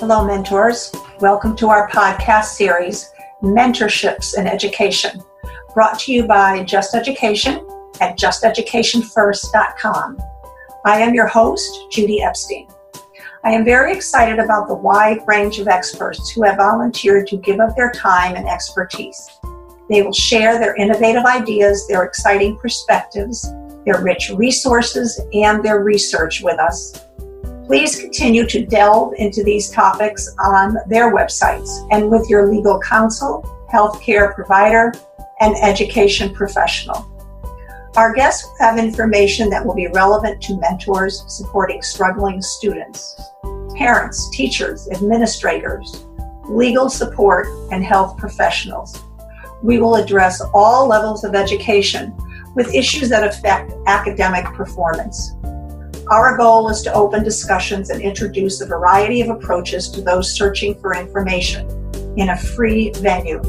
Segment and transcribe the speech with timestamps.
[0.00, 0.90] Hello, mentors.
[1.20, 5.22] Welcome to our podcast series, Mentorships in Education,
[5.74, 7.56] brought to you by Just Education
[8.00, 10.18] at justeducationfirst.com.
[10.86, 12.66] I am your host, Judy Epstein.
[13.44, 17.60] I am very excited about the wide range of experts who have volunteered to give
[17.60, 19.28] up their time and expertise.
[19.90, 23.52] They will share their innovative ideas, their exciting perspectives,
[23.84, 27.04] their rich resources, and their research with us
[27.70, 33.44] Please continue to delve into these topics on their websites and with your legal counsel,
[33.72, 34.92] healthcare provider,
[35.38, 37.06] and education professional.
[37.94, 43.20] Our guests have information that will be relevant to mentors supporting struggling students,
[43.76, 46.06] parents, teachers, administrators,
[46.48, 49.00] legal support, and health professionals.
[49.62, 52.16] We will address all levels of education
[52.56, 55.36] with issues that affect academic performance.
[56.10, 60.74] Our goal is to open discussions and introduce a variety of approaches to those searching
[60.80, 61.68] for information
[62.16, 63.40] in a free venue.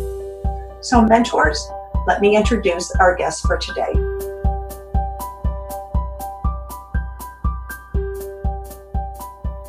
[0.80, 1.59] So, mentors,
[2.06, 3.92] let me introduce our guest for today.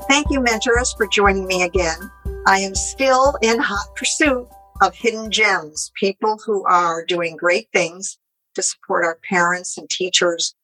[0.06, 1.96] Thank you, mentors, for joining me again.
[2.46, 4.46] I am still in hot pursuit
[4.82, 8.18] of hidden gems, people who are doing great things
[8.54, 10.54] to support our parents and teachers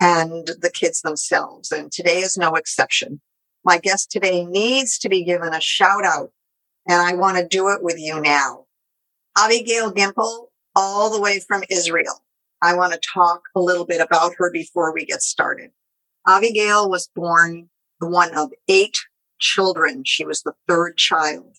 [0.00, 1.70] and the kids themselves.
[1.70, 3.20] And today is no exception.
[3.64, 6.30] My guest today needs to be given a shout out,
[6.88, 8.64] and I want to do it with you now.
[9.36, 12.24] Abigail Gimple, all the way from Israel.
[12.62, 15.70] I want to talk a little bit about her before we get started.
[16.26, 18.96] Abigail was born one of eight
[19.38, 20.04] children.
[20.04, 21.56] She was the third child.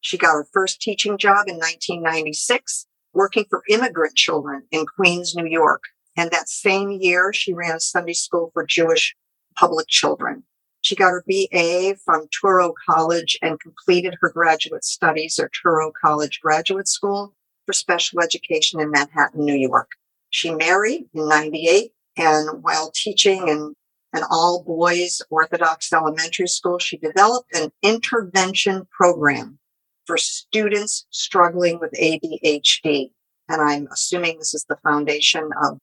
[0.00, 5.46] She got her first teaching job in 1996, working for immigrant children in Queens, New
[5.46, 5.82] York.
[6.18, 9.14] And that same year, she ran Sunday school for Jewish
[9.56, 10.42] public children.
[10.80, 16.40] She got her BA from Touro College and completed her graduate studies at Touro College
[16.42, 17.34] Graduate School
[17.66, 19.90] for Special Education in Manhattan, New York.
[20.30, 23.74] She married in 98 and while teaching in
[24.12, 29.60] an all boys Orthodox elementary school, she developed an intervention program
[30.04, 33.12] for students struggling with ADHD.
[33.48, 35.78] And I'm assuming this is the foundation of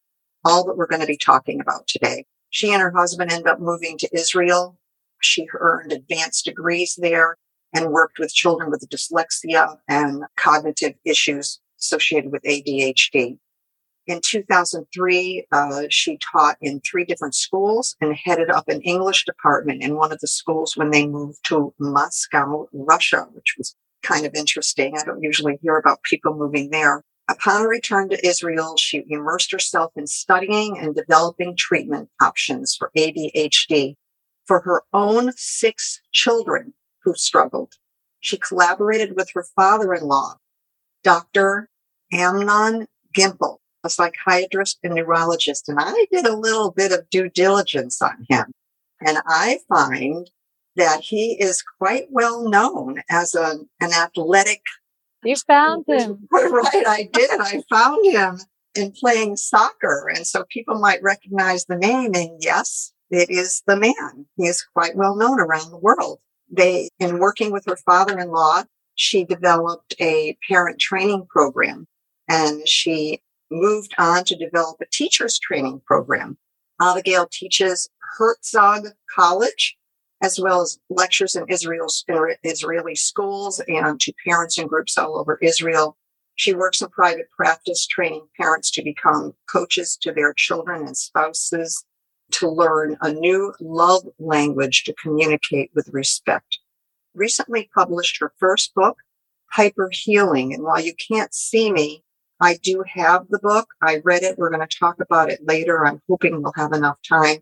[0.46, 2.26] all that we're going to be talking about today.
[2.52, 4.78] She and her husband ended up moving to Israel.
[5.22, 7.36] She earned advanced degrees there
[7.74, 13.38] and worked with children with dyslexia and cognitive issues associated with ADHD.
[14.08, 19.84] In 2003, uh, she taught in three different schools and headed up an English department
[19.84, 24.36] in one of the schools when they moved to Moscow, Russia, which was kind of
[24.36, 24.96] interesting.
[24.96, 27.04] I don't usually hear about people moving there.
[27.28, 32.92] Upon her return to Israel, she immersed herself in studying and developing treatment options for
[32.96, 33.96] ADHD
[34.46, 37.74] for her own six children who struggled.
[38.20, 40.36] She collaborated with her father-in-law,
[41.04, 41.70] Dr.
[42.12, 48.02] Amnon Gimple, a psychiatrist and neurologist, and I did a little bit of due diligence
[48.02, 48.52] on him.
[49.02, 50.30] And I find
[50.76, 54.62] that he is quite well known as an athletic
[55.26, 56.28] you found him.
[56.32, 57.30] right, I did.
[57.40, 58.40] I found him
[58.76, 60.10] in playing soccer.
[60.14, 62.12] And so people might recognize the name.
[62.16, 64.26] And yes, it is the man.
[64.36, 66.20] He is quite well known around the world.
[66.50, 68.64] They, in working with her father-in-law,
[68.96, 71.88] she developed a parent training program
[72.30, 73.22] and she
[73.52, 76.38] moved on to develop a teacher's training program.
[76.82, 79.78] Abigail teaches Herzog College
[80.26, 82.04] as well as lectures in Israel's
[82.44, 85.96] Israeli schools and to parents and groups all over Israel.
[86.34, 91.86] She works in private practice, training parents to become coaches to their children and spouses
[92.32, 96.58] to learn a new love language to communicate with respect.
[97.14, 98.98] Recently published her first book,
[99.52, 100.56] Hyper Healing.
[100.56, 102.04] And while you can't see me,
[102.42, 103.68] I do have the book.
[103.82, 104.40] I read it.
[104.40, 105.86] We're going to talk about it later.
[105.86, 107.38] I'm hoping we'll have enough time.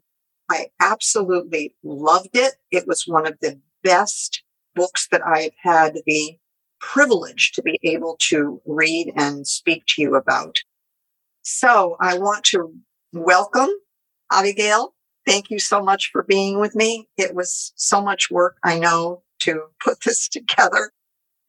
[0.49, 2.55] I absolutely loved it.
[2.71, 4.43] It was one of the best
[4.75, 6.37] books that I've had the
[6.79, 10.59] privilege to be able to read and speak to you about.
[11.43, 12.73] So I want to
[13.13, 13.69] welcome
[14.31, 14.93] Abigail.
[15.25, 17.07] Thank you so much for being with me.
[17.17, 20.91] It was so much work, I know, to put this together.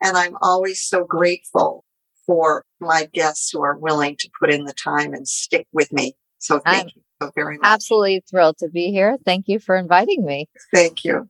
[0.03, 1.85] And I'm always so grateful
[2.27, 6.15] for my guests who are willing to put in the time and stick with me.
[6.39, 7.67] So thank I'm, you so very much.
[7.67, 9.17] Absolutely thrilled to be here.
[9.25, 10.49] Thank you for inviting me.
[10.73, 11.29] Thank you.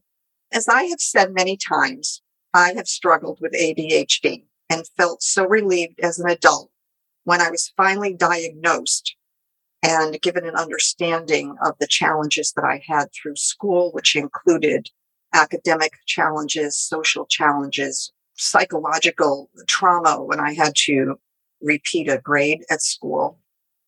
[0.52, 6.00] As I have said many times, I have struggled with ADHD and felt so relieved
[6.00, 6.70] as an adult
[7.24, 9.16] when I was finally diagnosed
[9.82, 14.88] and given an understanding of the challenges that I had through school, which included
[15.32, 21.16] academic challenges, social challenges, psychological trauma when I had to
[21.60, 23.38] repeat a grade at school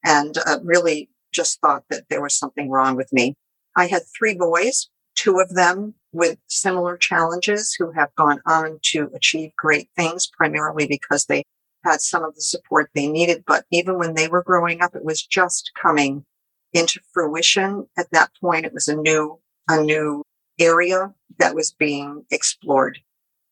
[0.04, 3.34] and uh, really just thought that there was something wrong with me.
[3.76, 9.10] I had three boys, two of them with similar challenges who have gone on to
[9.14, 11.44] achieve great things, primarily because they
[11.84, 13.44] had some of the support they needed.
[13.46, 16.24] But even when they were growing up, it was just coming
[16.72, 17.86] into fruition.
[17.98, 20.22] At that point, it was a new, a new
[20.58, 22.98] area that was being explored.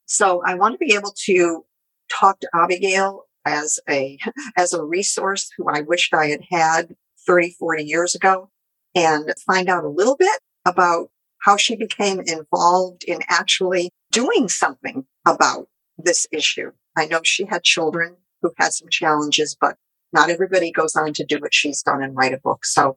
[0.07, 1.65] So I want to be able to
[2.11, 4.19] talk to Abigail as a,
[4.57, 8.51] as a resource who I wished I had had 30, 40 years ago
[8.95, 11.09] and find out a little bit about
[11.43, 15.69] how she became involved in actually doing something about
[15.99, 16.71] this issue.
[16.97, 19.77] I know she had children who had some challenges, but
[20.13, 22.65] not everybody goes on to do what she's done and write a book.
[22.65, 22.97] So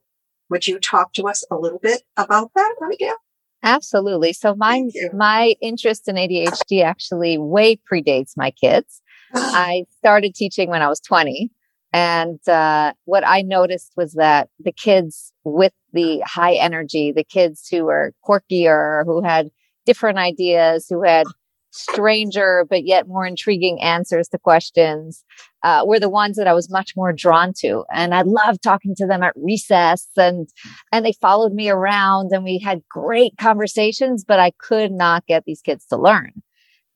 [0.49, 3.15] would you talk to us a little bit about that, Abigail?
[3.63, 4.33] Absolutely.
[4.33, 9.01] So my my interest in ADHD actually way predates my kids.
[9.33, 11.51] I started teaching when I was 20.
[11.97, 17.67] And uh, what I noticed was that the kids with the high energy, the kids
[17.71, 19.49] who were quirkier, who had
[19.87, 21.25] different ideas, who had
[21.71, 25.23] stranger but yet more intriguing answers to questions
[25.63, 27.83] uh, were the ones that I was much more drawn to.
[27.91, 30.47] And I loved talking to them at recess and,
[30.91, 35.45] and they followed me around and we had great conversations, but I could not get
[35.45, 36.43] these kids to learn.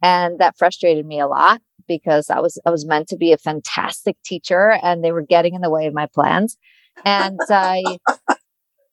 [0.03, 3.37] And that frustrated me a lot because I was, I was meant to be a
[3.37, 6.57] fantastic teacher and they were getting in the way of my plans.
[7.05, 7.83] And I,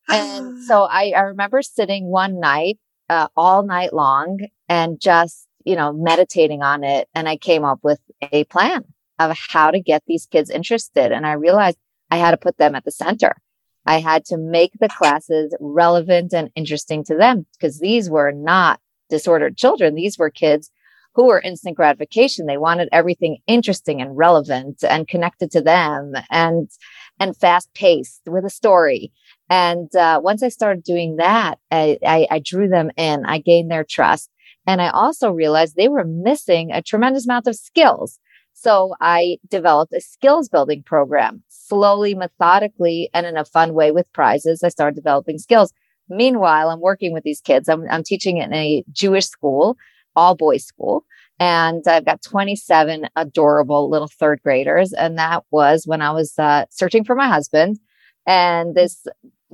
[0.08, 4.38] and so I, I remember sitting one night, uh, all night long
[4.68, 7.08] and just you know, meditating on it.
[7.14, 8.00] And I came up with
[8.32, 8.84] a plan
[9.18, 11.12] of how to get these kids interested.
[11.12, 11.76] And I realized
[12.10, 13.36] I had to put them at the center.
[13.84, 18.80] I had to make the classes relevant and interesting to them because these were not
[19.10, 19.94] disordered children.
[19.94, 20.70] These were kids
[21.18, 22.46] who were instant gratification.
[22.46, 26.70] They wanted everything interesting and relevant and connected to them and,
[27.18, 29.10] and fast paced with a story.
[29.50, 33.26] And, uh, once I started doing that, I, I, I drew them in.
[33.26, 34.30] I gained their trust.
[34.64, 38.20] And I also realized they were missing a tremendous amount of skills.
[38.52, 44.12] So I developed a skills building program slowly, methodically, and in a fun way with
[44.12, 44.62] prizes.
[44.62, 45.72] I started developing skills.
[46.08, 47.68] Meanwhile, I'm working with these kids.
[47.68, 49.76] I'm, I'm teaching in a Jewish school,
[50.14, 51.04] all boys school.
[51.40, 54.92] And I've got 27 adorable little third graders.
[54.92, 57.78] And that was when I was uh, searching for my husband.
[58.26, 59.06] And this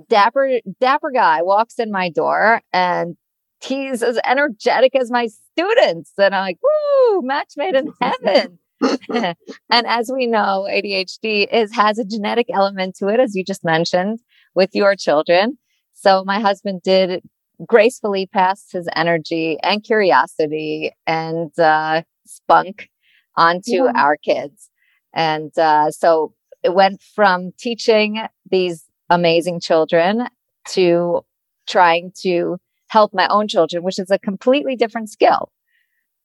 [0.08, 3.16] dapper, dapper guy walks in my door and
[3.62, 6.12] he's as energetic as my students.
[6.18, 8.58] And I'm like, woo, match made in heaven.
[9.70, 13.64] and as we know, ADHD is has a genetic element to it, as you just
[13.64, 14.20] mentioned
[14.54, 15.58] with your children.
[15.92, 17.22] So my husband did
[17.66, 22.88] gracefully pass his energy and curiosity and uh, spunk
[23.36, 23.92] onto yeah.
[23.94, 24.70] our kids.
[25.12, 28.20] And uh, so it went from teaching
[28.50, 30.26] these amazing children
[30.70, 31.24] to
[31.66, 32.58] trying to
[32.88, 35.50] help my own children, which is a completely different skill.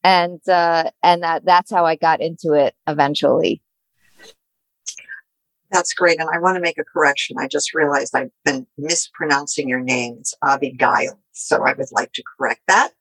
[0.03, 3.61] And, uh, and that, that's how I got into it eventually.
[5.71, 6.19] That's great.
[6.19, 7.37] And I want to make a correction.
[7.39, 10.17] I just realized I've been mispronouncing your name.
[10.19, 11.19] It's Abigail.
[11.31, 12.91] So I would like to correct that.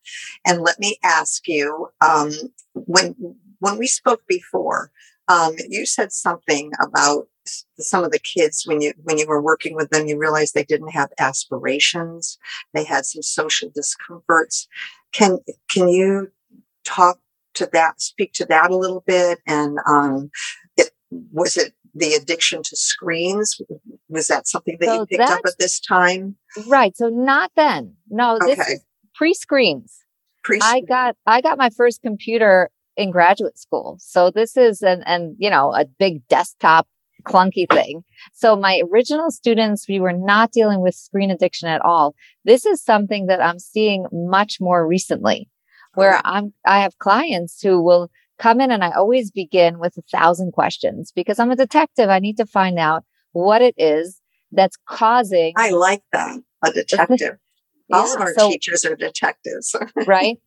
[0.47, 2.31] And let me ask you, um,
[2.75, 3.15] when,
[3.61, 4.91] when we spoke before,
[5.29, 7.29] um, you said something about
[7.81, 10.65] some of the kids when you when you were working with them you realized they
[10.65, 12.39] didn't have aspirations
[12.75, 14.69] they had some social discomforts
[15.13, 15.39] can
[15.71, 16.31] can you
[16.85, 17.19] talk
[17.55, 20.31] to that speak to that a little bit and um,
[20.77, 23.61] it, was it the addiction to screens
[24.09, 26.37] was that something that so you picked up at this time
[26.67, 28.55] right so not then no okay.
[28.55, 30.05] this is pre-screens
[30.45, 33.97] Pre- I got I got my first computer in graduate school.
[34.01, 36.87] So this is an and you know a big desktop
[37.25, 38.05] clunky thing.
[38.33, 42.15] So my original students, we were not dealing with screen addiction at all.
[42.45, 45.49] This is something that I'm seeing much more recently
[45.95, 50.03] where I'm, I have clients who will come in and I always begin with a
[50.03, 52.09] thousand questions because I'm a detective.
[52.09, 54.21] I need to find out what it is
[54.53, 55.55] that's causing.
[55.57, 56.41] I like that.
[56.65, 57.39] A detective.
[57.93, 59.75] All of our so, teachers are detectives.
[60.07, 60.39] right.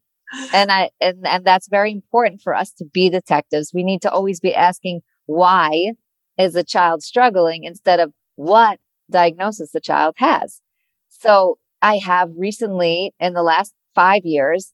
[0.54, 3.72] And I, and, and that's very important for us to be detectives.
[3.74, 5.94] We need to always be asking why
[6.38, 8.80] is a child struggling instead of what
[9.10, 10.62] diagnosis the child has.
[11.10, 14.74] So I have recently in the last five years,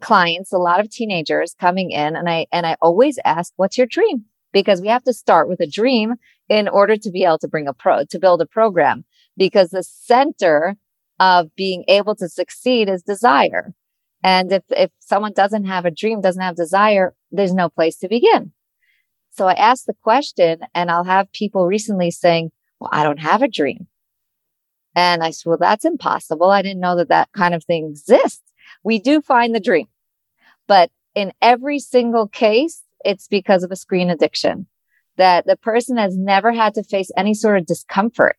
[0.00, 3.86] clients, a lot of teenagers coming in and I, and I always ask, what's your
[3.86, 4.24] dream?
[4.52, 6.14] Because we have to start with a dream
[6.48, 9.04] in order to be able to bring a pro, to build a program
[9.36, 10.76] because the center
[11.18, 13.74] of being able to succeed is desire.
[14.22, 18.08] And if, if someone doesn't have a dream, doesn't have desire, there's no place to
[18.08, 18.52] begin.
[19.30, 23.42] So I asked the question and I'll have people recently saying, well, I don't have
[23.42, 23.86] a dream.
[24.94, 26.50] And I said, well, that's impossible.
[26.50, 28.42] I didn't know that that kind of thing exists.
[28.82, 29.86] We do find the dream,
[30.66, 34.66] but in every single case, it's because of a screen addiction
[35.16, 38.36] that the person has never had to face any sort of discomfort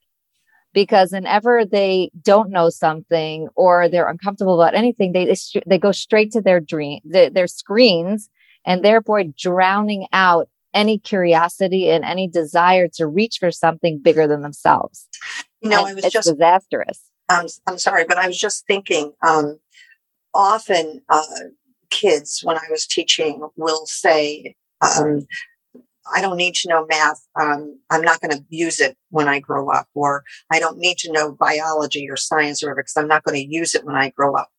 [0.73, 5.33] because whenever they don't know something or they're uncomfortable about anything, they,
[5.67, 8.29] they go straight to their dream, their, their screens
[8.65, 14.41] and therefore drowning out any curiosity and any desire to reach for something bigger than
[14.41, 15.07] themselves.
[15.61, 17.01] You know, and I was just disastrous.
[17.29, 19.59] I'm, I'm sorry, but I was just thinking, um,
[20.33, 21.23] often, uh,
[21.89, 25.27] kids when I was teaching will say, um,
[26.13, 27.25] I don't need to know math.
[27.39, 30.97] Um, I'm not going to use it when I grow up, or I don't need
[30.99, 33.95] to know biology or science or whatever because I'm not going to use it when
[33.95, 34.49] I grow up.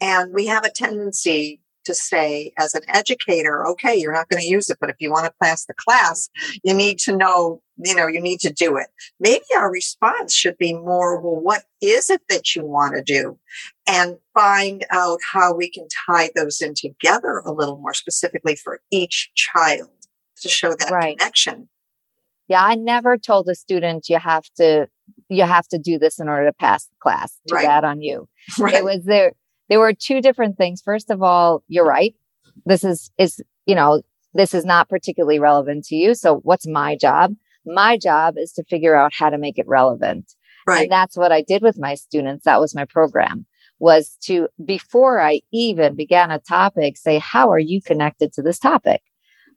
[0.00, 4.48] And we have a tendency to say as an educator, okay, you're not going to
[4.48, 6.28] use it, but if you want to pass the class,
[6.62, 8.88] you need to know, you know, you need to do it.
[9.18, 13.38] Maybe our response should be more, well, what is it that you want to do?
[13.86, 18.80] And find out how we can tie those in together a little more specifically for
[18.90, 19.88] each child
[20.42, 21.18] to show that right.
[21.18, 21.68] connection.
[22.48, 24.88] Yeah, I never told a student you have to
[25.28, 27.38] you have to do this in order to pass the class.
[27.48, 27.66] Too right.
[27.66, 28.28] bad on you.
[28.58, 28.74] Right.
[28.74, 29.34] It was there
[29.70, 30.82] there were two different things.
[30.82, 32.14] First of all, you're right.
[32.66, 34.02] This is, is, you know,
[34.34, 36.14] this is not particularly relevant to you.
[36.14, 37.34] So what's my job?
[37.64, 40.32] My job is to figure out how to make it relevant.
[40.66, 40.82] Right.
[40.82, 42.44] And that's what I did with my students.
[42.44, 43.46] That was my program
[43.80, 48.58] was to, before I even began a topic, say, how are you connected to this
[48.58, 49.02] topic?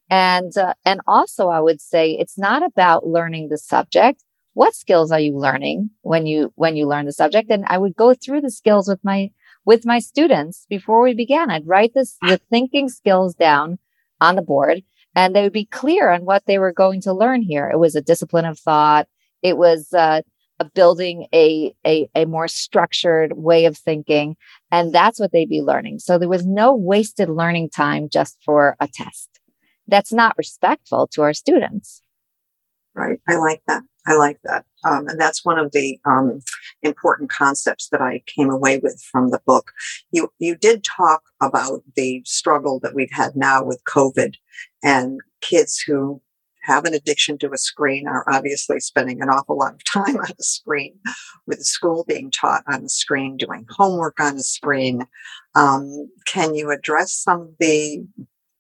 [0.10, 4.24] And, uh, and also I would say it's not about learning the subject.
[4.54, 7.50] What skills are you learning when you, when you learn the subject?
[7.52, 9.32] And I would go through the skills with my,
[9.66, 11.50] with my students before we began.
[11.50, 13.78] I'd write this, the thinking skills down
[14.22, 14.84] on the board
[15.16, 17.70] and they would be clear on what they were going to learn here.
[17.72, 19.08] It was a discipline of thought.
[19.42, 20.22] It was, uh,
[20.60, 24.36] a building a, a, a more structured way of thinking.
[24.72, 26.00] And that's what they'd be learning.
[26.00, 29.30] So there was no wasted learning time just for a test.
[29.88, 32.02] That's not respectful to our students.
[32.96, 33.20] Right.
[33.28, 33.82] I like that.
[34.06, 34.66] I like that.
[34.86, 36.42] Um, and that's one of the um,
[36.84, 39.72] important concepts that I came away with from the book.
[40.12, 44.36] You you did talk about the struggle that we've had now with COVID
[44.84, 46.22] and kids who
[46.64, 50.32] have an addiction to a screen are obviously spending an awful lot of time on
[50.38, 50.98] the screen,
[51.46, 55.06] with school being taught on the screen, doing homework on the screen.
[55.56, 58.06] Um, can you address some of the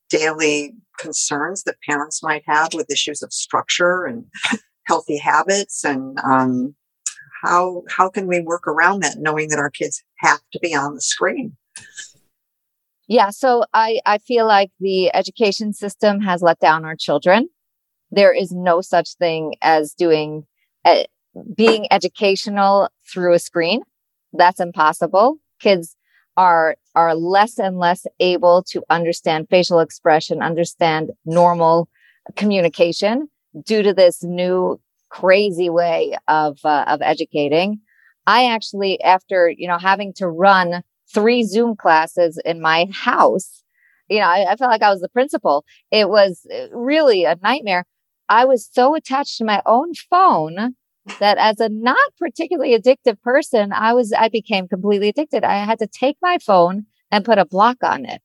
[0.09, 4.25] daily concerns that parents might have with issues of structure and
[4.85, 6.75] healthy habits and um,
[7.41, 10.93] how how can we work around that knowing that our kids have to be on
[10.93, 11.55] the screen
[13.07, 17.49] yeah so i i feel like the education system has let down our children.
[18.11, 20.45] There is no such thing as doing
[20.85, 21.03] uh,
[21.55, 23.81] being educational through a screen.
[24.33, 25.37] That's impossible.
[25.59, 25.95] Kids
[26.37, 31.89] are are less and less able to understand facial expression understand normal
[32.35, 33.29] communication
[33.65, 34.79] due to this new
[35.09, 37.79] crazy way of uh, of educating.
[38.25, 40.83] I actually, after you know having to run
[41.13, 43.63] three Zoom classes in my house,
[44.09, 45.65] you know, I, I felt like I was the principal.
[45.91, 47.85] It was uh, really a nightmare.
[48.29, 50.75] I was so attached to my own phone
[51.19, 55.43] that as a not particularly addictive person, I was I became completely addicted.
[55.43, 58.21] I had to take my phone and put a block on it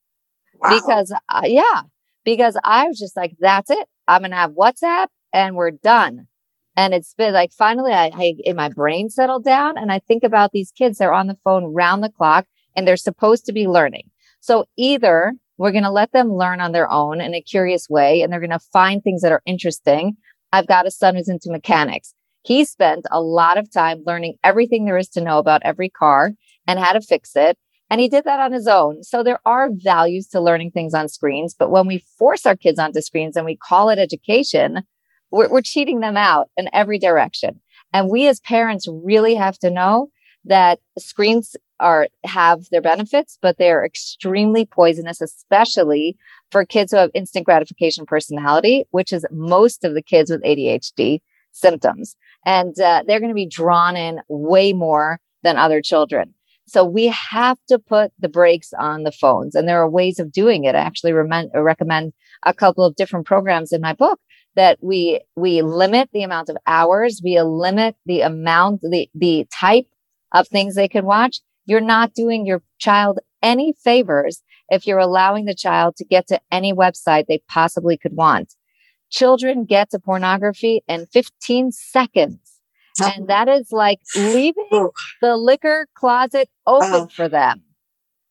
[0.55, 0.71] wow.
[0.71, 1.83] because uh, yeah,
[2.25, 3.89] because I was just like, that's it.
[4.07, 6.29] I'm gonna have WhatsApp and we're done.
[6.77, 10.23] And it's been like finally I, I in my brain settled down and I think
[10.23, 12.47] about these kids, they're on the phone round the clock
[12.79, 14.09] and they're supposed to be learning.
[14.39, 18.23] So either we're going to let them learn on their own in a curious way
[18.23, 20.17] and they're going to find things that are interesting.
[20.53, 22.15] I've got a son who's into mechanics.
[22.45, 26.35] He spent a lot of time learning everything there is to know about every car
[26.69, 27.59] and how to fix it.
[27.91, 29.03] And he did that on his own.
[29.03, 31.57] So there are values to learning things on screens.
[31.59, 34.85] But when we force our kids onto screens and we call it education,
[35.33, 37.61] we're, we're cheating them out in every direction.
[37.93, 40.11] And we as parents really have to know
[40.45, 46.17] that screens are have their benefits, but they're extremely poisonous, especially
[46.51, 51.21] for kids who have instant gratification personality, which is most of the kids with ADHD
[51.53, 52.17] symptoms.
[52.45, 56.35] And uh, they're going to be drawn in way more than other children.
[56.67, 60.31] So we have to put the brakes on the phones and there are ways of
[60.31, 60.75] doing it.
[60.75, 62.13] I actually re- recommend
[62.45, 64.21] a couple of different programs in my book
[64.55, 69.87] that we we limit the amount of hours, we limit the amount, the the type
[70.33, 71.41] of things they can watch.
[71.69, 76.41] You're not doing your child any favors if you're allowing the child to get to
[76.51, 78.55] any website they possibly could want.
[79.11, 82.39] Children get to pornography in 15 seconds.
[83.03, 83.13] Oh.
[83.15, 84.89] And that is like leaving
[85.21, 87.09] the liquor closet open oh.
[87.09, 87.65] for them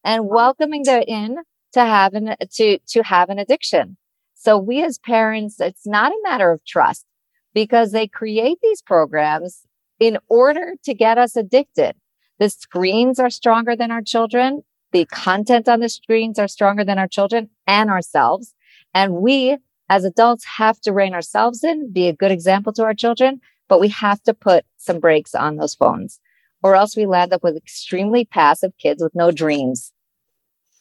[0.03, 1.37] and welcoming them in
[1.73, 3.97] to have an, to, to have an addiction.
[4.33, 7.05] So we as parents, it's not a matter of trust
[7.53, 9.61] because they create these programs
[9.99, 11.95] in order to get us addicted.
[12.39, 14.63] The screens are stronger than our children.
[14.91, 18.53] The content on the screens are stronger than our children and ourselves.
[18.93, 19.57] And we
[19.89, 23.39] as adults have to rein ourselves in, be a good example to our children,
[23.69, 26.19] but we have to put some brakes on those phones
[26.63, 29.91] or else we land up with extremely passive kids with no dreams.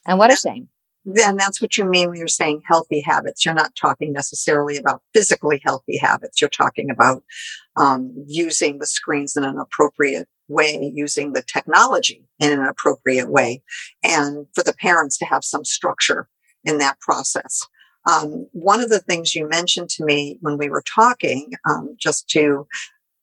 [0.06, 0.68] And what a shame.
[1.04, 3.44] Then that's what you mean when you're saying healthy habits.
[3.44, 6.40] You're not talking necessarily about physically healthy habits.
[6.40, 7.22] You're talking about
[7.76, 13.62] um, using the screens in an appropriate way, using the technology in an appropriate way,
[14.02, 16.28] and for the parents to have some structure
[16.64, 17.62] in that process.
[18.08, 22.28] Um, one of the things you mentioned to me when we were talking, um, just
[22.30, 22.66] to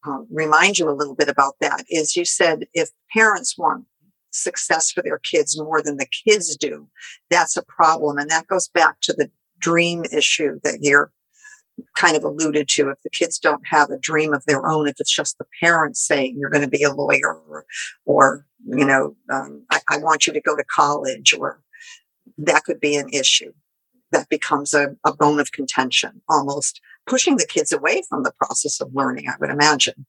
[0.05, 3.85] uh, remind you a little bit about that, is you said if parents want
[4.31, 6.89] success for their kids more than the kids do,
[7.29, 8.17] that's a problem.
[8.17, 11.11] And that goes back to the dream issue that you're
[11.95, 12.89] kind of alluded to.
[12.89, 16.05] If the kids don't have a dream of their own, if it's just the parents
[16.05, 17.65] saying you're going to be a lawyer or,
[18.05, 21.61] or you know, um, I, I want you to go to college or
[22.37, 23.51] that could be an issue
[24.11, 28.79] that becomes a, a bone of contention, almost pushing the kids away from the process
[28.79, 30.05] of learning, I would imagine.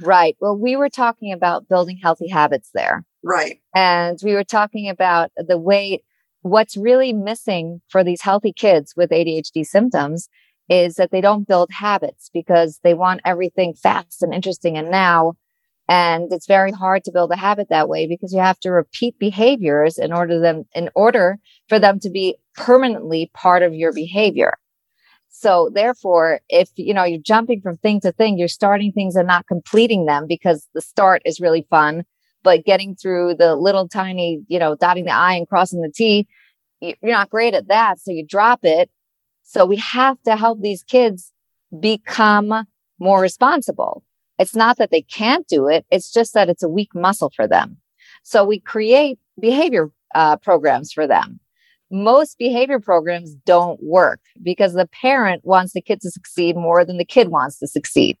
[0.00, 0.36] Right.
[0.40, 3.04] Well, we were talking about building healthy habits there.
[3.22, 3.60] Right.
[3.74, 6.02] And we were talking about the way
[6.42, 10.28] what's really missing for these healthy kids with ADHD symptoms
[10.70, 15.34] is that they don't build habits because they want everything fast and interesting and now.
[15.88, 19.18] And it's very hard to build a habit that way because you have to repeat
[19.18, 24.56] behaviors in order them, in order for them to be permanently part of your behavior.
[25.28, 29.26] So therefore, if, you know, you're jumping from thing to thing, you're starting things and
[29.26, 32.04] not completing them because the start is really fun,
[32.44, 36.28] but getting through the little tiny, you know, dotting the I and crossing the T,
[36.80, 37.98] you're not great at that.
[37.98, 38.88] So you drop it.
[39.50, 41.32] So we have to help these kids
[41.80, 42.66] become
[43.00, 44.04] more responsible.
[44.38, 45.84] It's not that they can't do it.
[45.90, 47.78] It's just that it's a weak muscle for them.
[48.22, 51.40] So we create behavior uh, programs for them.
[51.90, 56.96] Most behavior programs don't work because the parent wants the kid to succeed more than
[56.96, 58.18] the kid wants to succeed.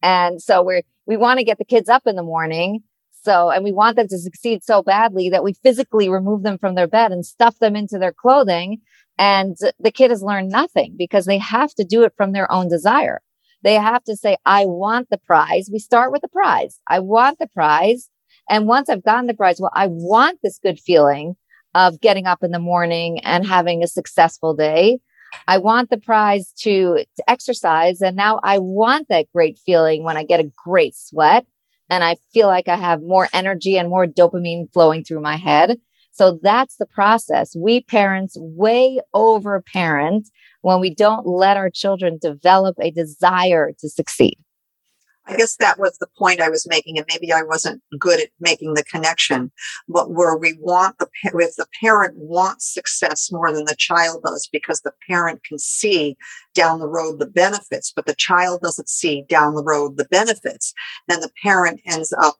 [0.00, 2.84] And so we're, we want to get the kids up in the morning.
[3.24, 6.76] So, and we want them to succeed so badly that we physically remove them from
[6.76, 8.80] their bed and stuff them into their clothing.
[9.18, 12.68] And the kid has learned nothing because they have to do it from their own
[12.68, 13.20] desire.
[13.62, 15.68] They have to say, I want the prize.
[15.72, 16.80] We start with the prize.
[16.88, 18.08] I want the prize.
[18.48, 21.36] And once I've gotten the prize, well, I want this good feeling
[21.74, 24.98] of getting up in the morning and having a successful day.
[25.48, 28.02] I want the prize to, to exercise.
[28.02, 31.46] And now I want that great feeling when I get a great sweat
[31.88, 35.78] and I feel like I have more energy and more dopamine flowing through my head.
[36.12, 37.56] So that's the process.
[37.56, 40.28] We parents way over parent
[40.60, 44.38] when we don't let our children develop a desire to succeed.
[45.26, 48.30] I guess that was the point I was making, and maybe I wasn't good at
[48.40, 49.52] making the connection.
[49.88, 54.48] But where we want the if the parent wants success more than the child does,
[54.52, 56.16] because the parent can see
[56.54, 60.74] down the road the benefits, but the child doesn't see down the road the benefits,
[61.06, 62.36] then the parent ends up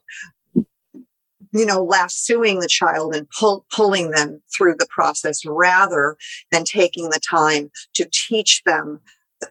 [1.53, 6.17] you know, lassoing the child and pull, pulling them through the process rather
[6.51, 9.01] than taking the time to teach them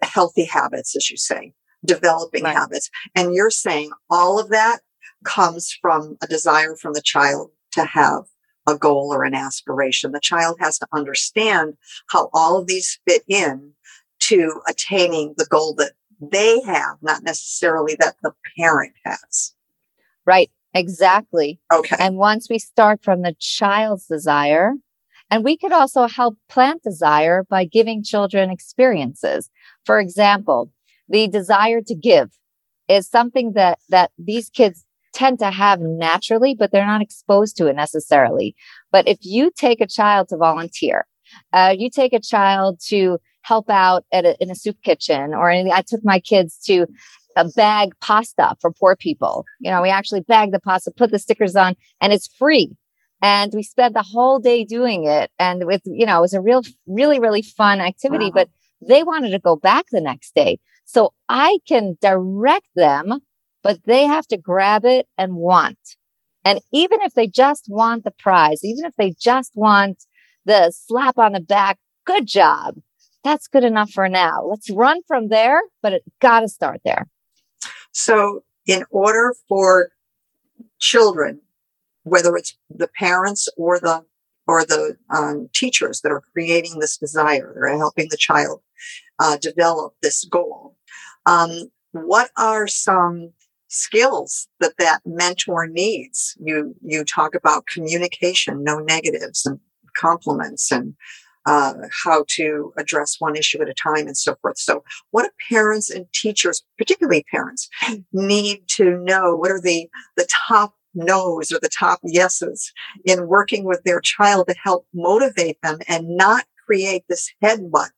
[0.01, 1.53] healthy habits, as you say,
[1.85, 2.55] developing right.
[2.55, 2.89] habits.
[3.15, 4.79] And you're saying all of that
[5.23, 8.23] comes from a desire from the child to have
[8.67, 10.11] a goal or an aspiration.
[10.11, 13.73] The child has to understand how all of these fit in
[14.21, 19.53] to attaining the goal that they have, not necessarily that the parent has.
[20.25, 20.51] Right.
[20.73, 21.59] Exactly.
[21.73, 21.95] Okay.
[21.99, 24.73] And once we start from the child's desire,
[25.29, 29.49] and we could also help plant desire by giving children experiences.
[29.85, 30.71] For example,
[31.07, 32.29] the desire to give
[32.87, 37.67] is something that, that these kids tend to have naturally, but they're not exposed to
[37.67, 38.55] it necessarily.
[38.91, 41.05] But if you take a child to volunteer,
[41.53, 45.49] uh, you take a child to help out at a, in a soup kitchen or
[45.49, 45.73] anything.
[45.73, 46.87] I took my kids to
[47.35, 49.45] a bag pasta for poor people.
[49.59, 52.75] You know, we actually bag the pasta, put the stickers on, and it's free.
[53.21, 55.31] And we spent the whole day doing it.
[55.37, 58.31] And with, you know, it was a real, really, really fun activity, wow.
[58.33, 58.49] but
[58.87, 60.59] they wanted to go back the next day.
[60.85, 63.19] So I can direct them,
[63.63, 65.77] but they have to grab it and want.
[66.43, 70.05] And even if they just want the prize, even if they just want
[70.45, 72.75] the slap on the back, good job.
[73.23, 74.43] That's good enough for now.
[74.43, 77.07] Let's run from there, but it got to start there.
[77.91, 79.91] So, in order for
[80.79, 81.41] children,
[82.03, 84.05] whether it's the parents or the
[84.47, 88.61] or the um, teachers that are creating this desire, they're helping the child
[89.19, 90.75] uh, develop this goal.
[91.25, 93.33] Um, what are some
[93.71, 96.37] skills that that mentor needs.
[96.43, 99.59] You, you talk about communication, no negatives and
[99.95, 100.93] compliments and
[101.45, 101.73] uh,
[102.03, 104.57] how to address one issue at a time and so forth.
[104.57, 107.69] So what do parents and teachers, particularly parents,
[108.11, 109.35] need to know?
[109.35, 112.71] What are the, the top no's or the top yeses
[113.05, 117.89] in working with their child to help motivate them and not create this headbutt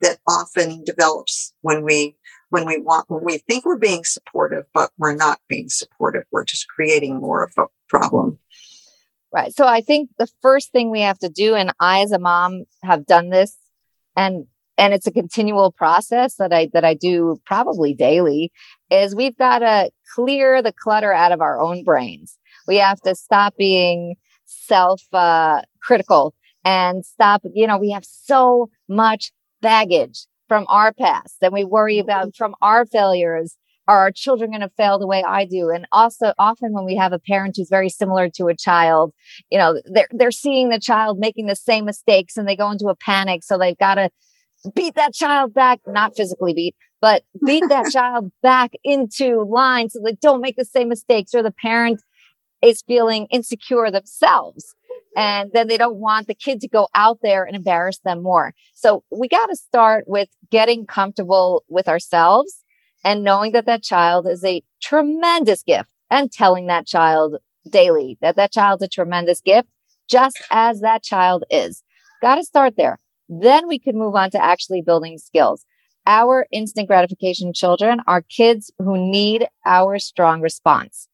[0.00, 2.16] that often develops when we
[2.52, 6.24] when we want, when we think we're being supportive, but we're not being supportive.
[6.30, 8.38] We're just creating more of a problem.
[9.32, 9.54] Right.
[9.54, 12.64] So I think the first thing we have to do, and I as a mom
[12.82, 13.56] have done this
[14.16, 14.46] and
[14.78, 18.52] and it's a continual process that I that I do probably daily
[18.90, 22.38] is we've got to clear the clutter out of our own brains.
[22.66, 28.70] We have to stop being self uh, critical and stop, you know, we have so
[28.88, 32.04] much baggage from our past and we worry mm-hmm.
[32.04, 33.56] about from our failures
[33.88, 35.70] are our children going to fail the way I do?
[35.70, 39.12] And also often when we have a parent who's very similar to a child,
[39.50, 42.86] you know, they're, they're seeing the child making the same mistakes and they go into
[42.86, 43.42] a panic.
[43.42, 44.10] So they've got to
[44.74, 50.00] beat that child back, not physically beat, but beat that child back into line so
[50.04, 52.00] they don't make the same mistakes or the parent
[52.62, 54.76] is feeling insecure themselves
[55.16, 58.54] and then they don't want the kid to go out there and embarrass them more.
[58.74, 62.61] So we got to start with getting comfortable with ourselves
[63.04, 67.36] and knowing that that child is a tremendous gift and telling that child
[67.68, 69.68] daily that that child's a tremendous gift,
[70.08, 71.82] just as that child is.
[72.20, 72.98] Got to start there.
[73.28, 75.64] Then we can move on to actually building skills.
[76.06, 81.08] Our instant gratification children are kids who need our strong response.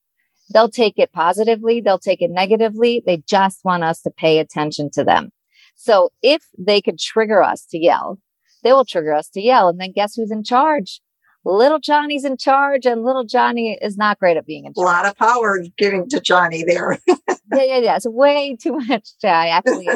[0.53, 1.81] They'll take it positively.
[1.81, 3.03] They'll take it negatively.
[3.05, 5.31] They just want us to pay attention to them.
[5.77, 8.18] So if they could trigger us to yell,
[8.62, 9.68] they will trigger us to yell.
[9.68, 11.01] And then guess who's in charge?
[11.48, 14.84] Little Johnny's in charge and little Johnny is not great at being in charge.
[14.84, 16.98] A lot of power giving to Johnny there.
[17.08, 17.96] yeah, yeah, yeah.
[17.96, 19.08] It's way too much.
[19.24, 19.88] I actually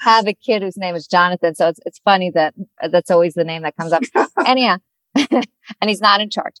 [0.00, 1.54] have a kid whose name is Jonathan.
[1.54, 2.52] So it's, it's funny that
[2.90, 4.02] that's always the name that comes up.
[4.46, 4.76] Anyhow,
[5.16, 5.46] and
[5.88, 6.56] he's not in charge.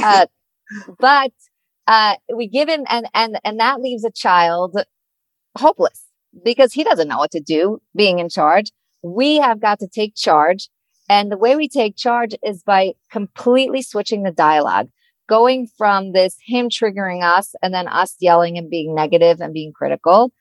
[0.00, 0.26] Uh,
[1.00, 1.32] but
[1.88, 4.76] uh, we give him and and and that leaves a child
[5.56, 6.04] hopeless
[6.44, 8.70] because he doesn't know what to do being in charge
[9.02, 10.68] we have got to take charge
[11.08, 14.88] and the way we take charge is by completely switching the dialogue
[15.28, 19.72] going from this him triggering us and then us yelling and being negative and being
[19.72, 20.32] critical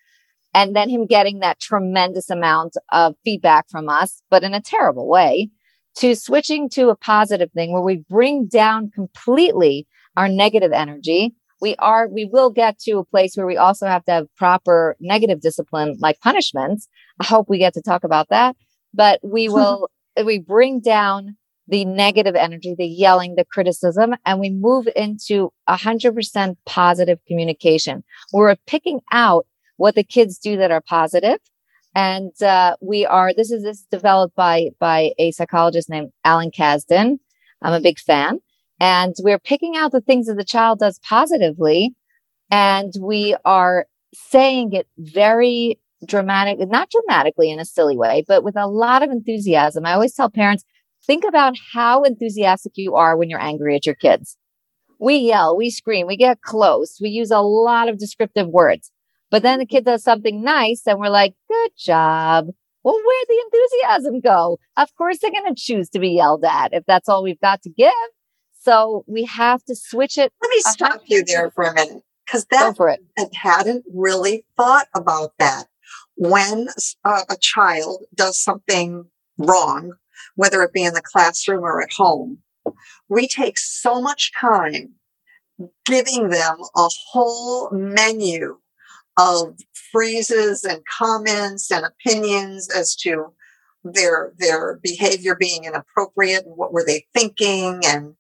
[0.54, 5.08] and then him getting that tremendous amount of feedback from us but in a terrible
[5.08, 5.50] way
[5.98, 11.76] to switching to a positive thing where we bring down completely our negative energy, we
[11.78, 15.42] are, we will get to a place where we also have to have proper negative
[15.42, 16.88] discipline like punishments.
[17.20, 18.56] I hope we get to talk about that,
[18.94, 19.90] but we will,
[20.26, 25.76] we bring down the negative energy, the yelling, the criticism, and we move into a
[25.76, 28.04] hundred percent positive communication.
[28.32, 31.40] We're picking out what the kids do that are positive,
[31.98, 36.52] And, uh, we are, this is, this is developed by, by a psychologist named Alan
[36.52, 37.18] Kazdin.
[37.64, 38.40] I'm a big fan.
[38.80, 41.96] And we're picking out the things that the child does positively.
[42.52, 48.56] And we are saying it very dramatic, not dramatically in a silly way, but with
[48.56, 49.86] a lot of enthusiasm.
[49.86, 50.64] I always tell parents,
[51.06, 54.38] think about how enthusiastic you are when you're angry at your kids.
[55.00, 58.92] We yell, we scream, we get close, we use a lot of descriptive words.
[59.30, 62.48] But then the kid does something nice and we're like, good job.
[62.84, 64.60] Well, where'd the enthusiasm go?
[64.78, 67.62] Of course they're going to choose to be yelled at if that's all we've got
[67.64, 67.92] to give.
[68.62, 70.32] So we have to switch it.
[70.42, 73.02] Let me stop you there for a minute because that for it.
[73.18, 75.66] I hadn't really thought about that.
[76.18, 76.68] When
[77.06, 79.06] a, a child does something
[79.38, 79.94] wrong,
[80.36, 82.40] whether it be in the classroom or at home,
[83.08, 84.96] we take so much time
[85.86, 88.58] giving them a whole menu
[89.18, 89.58] of
[89.92, 93.34] phrases and comments and opinions as to
[93.84, 98.16] their their behavior being inappropriate and what were they thinking and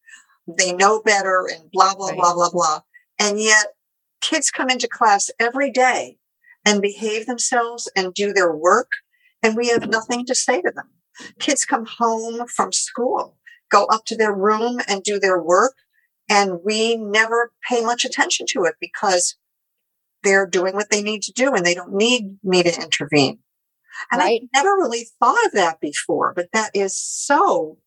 [0.47, 2.17] they know better and blah, blah, right.
[2.17, 2.79] blah, blah, blah.
[3.19, 3.67] And yet
[4.21, 6.17] kids come into class every day
[6.67, 8.91] and behave themselves and do their work.
[9.41, 10.89] And we have nothing to say to them.
[11.39, 13.37] Kids come home from school,
[13.71, 15.75] go up to their room and do their work.
[16.29, 19.37] And we never pay much attention to it because
[20.23, 23.39] they're doing what they need to do and they don't need me to intervene.
[24.11, 24.41] And right.
[24.43, 27.77] I never really thought of that before, but that is so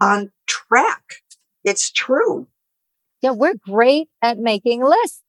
[0.00, 1.16] on track.
[1.64, 2.46] It's true.
[3.22, 5.22] Yeah, we're great at making lists,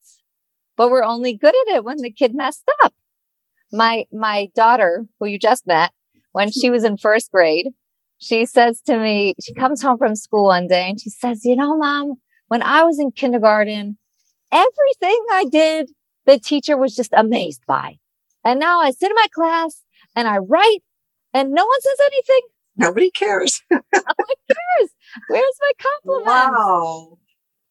[0.78, 2.94] but we're only good at it when the kid messed up.
[3.72, 5.92] My my daughter, who you just met,
[6.32, 7.70] when she was in first grade,
[8.18, 11.56] she says to me, she comes home from school one day and she says, "You
[11.56, 12.16] know, mom,
[12.48, 13.98] when I was in kindergarten,
[14.52, 15.92] everything I did,
[16.26, 17.98] the teacher was just amazed by.
[18.44, 19.84] And now I sit in my class
[20.16, 20.80] and I write
[21.34, 22.42] and no one says anything.
[22.76, 23.62] Nobody cares.
[23.72, 24.90] Nobody cares.
[25.28, 26.28] Where's my compliment?
[26.28, 27.18] Wow.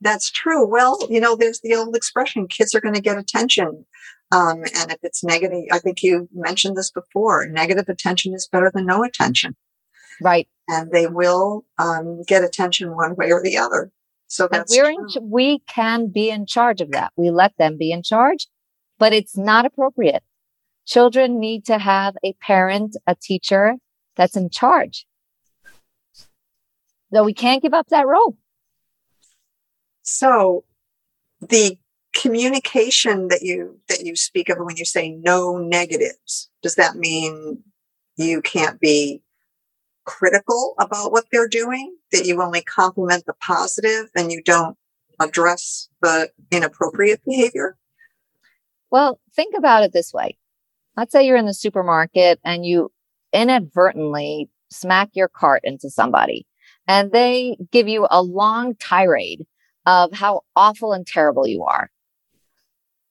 [0.01, 0.67] That's true.
[0.67, 3.85] Well, you know, there's the old expression, kids are going to get attention.
[4.33, 8.71] Um, and if it's negative, I think you mentioned this before, negative attention is better
[8.73, 9.57] than no attention.
[10.23, 10.49] Right.
[10.69, 13.91] And they will um, get attention one way or the other.
[14.29, 17.13] So that's we're in, we can be in charge of that.
[17.17, 18.47] We let them be in charge,
[18.99, 20.23] but it's not appropriate.
[20.87, 23.75] Children need to have a parent, a teacher
[24.17, 25.07] that's in charge.
[27.13, 28.37] So we can't give up that role.
[30.03, 30.65] So
[31.41, 31.79] the
[32.15, 37.63] communication that you that you speak of when you say no negatives, does that mean
[38.17, 39.23] you can't be
[40.05, 44.77] critical about what they're doing, that you only compliment the positive and you don't
[45.21, 47.77] address the inappropriate behavior?
[48.91, 50.37] Well, think about it this way.
[50.97, 52.91] Let's say you're in the supermarket and you
[53.33, 56.47] inadvertently smack your cart into somebody
[56.89, 59.47] and they give you a long tirade
[59.87, 61.91] of how awful and terrible you are.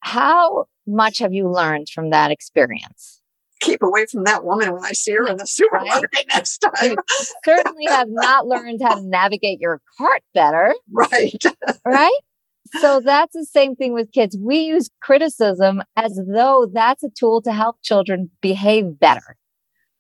[0.01, 3.19] How much have you learned from that experience?
[3.60, 6.25] keep away from that woman when I see her in the supermarket right.
[6.34, 6.91] next time.
[6.91, 6.97] You
[7.45, 10.73] certainly have not learned how to navigate your cart better.
[10.91, 11.43] Right.
[11.86, 12.19] right.
[12.79, 14.38] So that's the same thing with kids.
[14.39, 19.38] We use criticism as though that's a tool to help children behave better,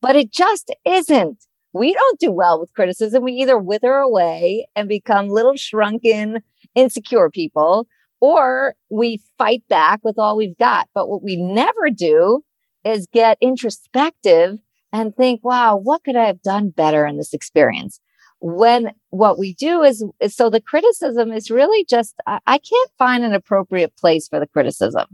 [0.01, 1.43] but it just isn't.
[1.73, 3.23] We don't do well with criticism.
[3.23, 6.41] We either wither away and become little shrunken,
[6.75, 7.87] insecure people,
[8.21, 10.87] or we fight back with all we've got.
[10.93, 12.43] But what we never do
[12.83, 14.57] is get introspective
[14.91, 17.99] and think, wow, what could I have done better in this experience?
[18.41, 22.91] When what we do is, is so the criticism is really just, I, I can't
[22.97, 25.05] find an appropriate place for the criticism.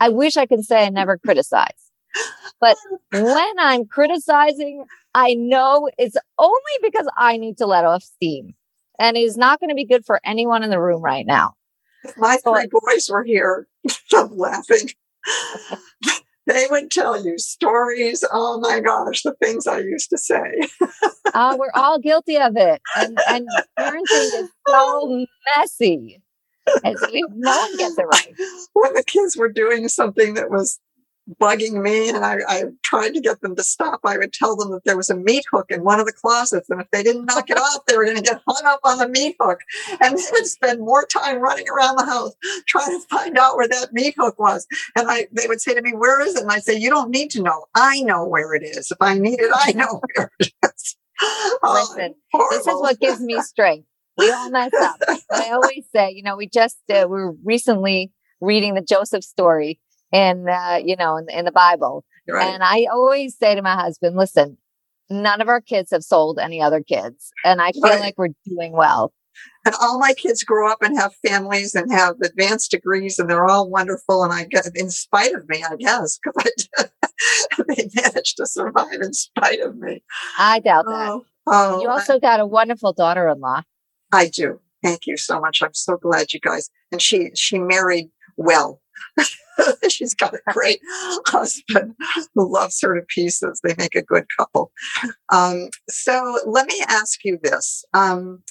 [0.00, 1.90] I wish I could say I never criticize.
[2.60, 2.76] But
[3.12, 8.54] when I'm criticizing, I know it's only because I need to let off steam.
[8.98, 11.54] And is not going to be good for anyone in the room right now.
[12.16, 13.68] My three boys were here.
[14.14, 14.90] I'm laughing
[16.48, 18.24] they would tell you stories.
[18.32, 20.60] Oh my gosh, the things I used to say.
[21.34, 22.80] uh, we're all guilty of it.
[22.96, 26.22] And, and parenting is so messy.
[26.82, 26.96] And
[27.34, 28.34] no one gets it right.
[28.72, 30.80] When the kids were doing something that was
[31.40, 34.70] bugging me and I, I, tried to get them to stop, I would tell them
[34.70, 36.70] that there was a meat hook in one of the closets.
[36.70, 38.98] And if they didn't knock it off, they were going to get hung up on
[38.98, 39.60] the meat hook.
[40.00, 42.32] And they would spend more time running around the house
[42.66, 44.66] trying to find out where that meat hook was.
[44.96, 46.42] And I, they would say to me, where is it?
[46.42, 47.66] And I say, you don't need to know.
[47.74, 48.90] I know where it is.
[48.90, 50.96] If I need it, I know where it is.
[51.62, 53.86] Listen, oh, this is what gives me strength.
[54.16, 54.96] We all mess up.
[55.30, 59.80] I always say, you know, we just, uh, we were recently reading the Joseph story
[60.12, 62.04] in uh, you know in, in the Bible.
[62.28, 62.46] Right.
[62.46, 64.58] And I always say to my husband, "Listen,
[65.10, 68.00] none of our kids have sold any other kids, and I feel right.
[68.00, 69.12] like we're doing well."
[69.64, 73.46] And all my kids grow up and have families and have advanced degrees, and they're
[73.46, 74.24] all wonderful.
[74.24, 76.68] And I get, in spite of me, I guess, because
[77.68, 80.02] they managed to survive in spite of me.
[80.38, 81.10] I doubt that.
[81.10, 83.62] Oh, oh, you also I, got a wonderful daughter-in-law.
[84.12, 84.60] I do.
[84.82, 85.62] Thank you so much.
[85.62, 86.70] I'm so glad you guys.
[86.92, 88.80] And she she married well.
[89.88, 90.80] She's got a great
[91.26, 91.94] husband
[92.34, 93.60] who loves her to pieces.
[93.62, 94.72] They make a good couple.
[95.30, 97.84] Um, so let me ask you this.
[97.94, 98.42] Um,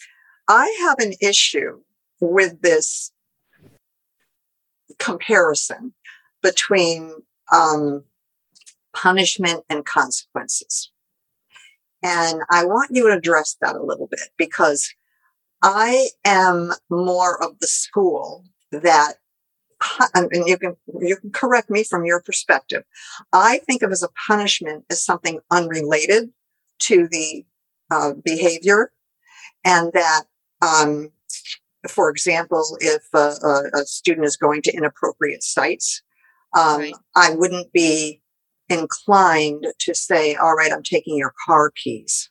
[0.48, 1.80] I have an issue
[2.20, 3.12] with this
[5.00, 5.94] comparison
[6.42, 7.14] between
[7.52, 8.04] um,
[8.94, 10.92] punishment and consequences.
[12.04, 14.94] And I want you to address that a little bit because
[15.62, 19.16] I am more of the school that
[20.14, 22.84] and you can you can correct me from your perspective.
[23.34, 26.30] I think of as a punishment as something unrelated
[26.80, 27.46] to the
[27.92, 28.92] uh, behavior,
[29.64, 30.24] and that,
[30.62, 31.12] um,
[31.88, 36.02] for example, if a, a, student is going to inappropriate sites,
[36.58, 36.94] um, right.
[37.16, 38.22] I wouldn't be
[38.70, 42.30] inclined to say, "All right, I'm taking your car keys."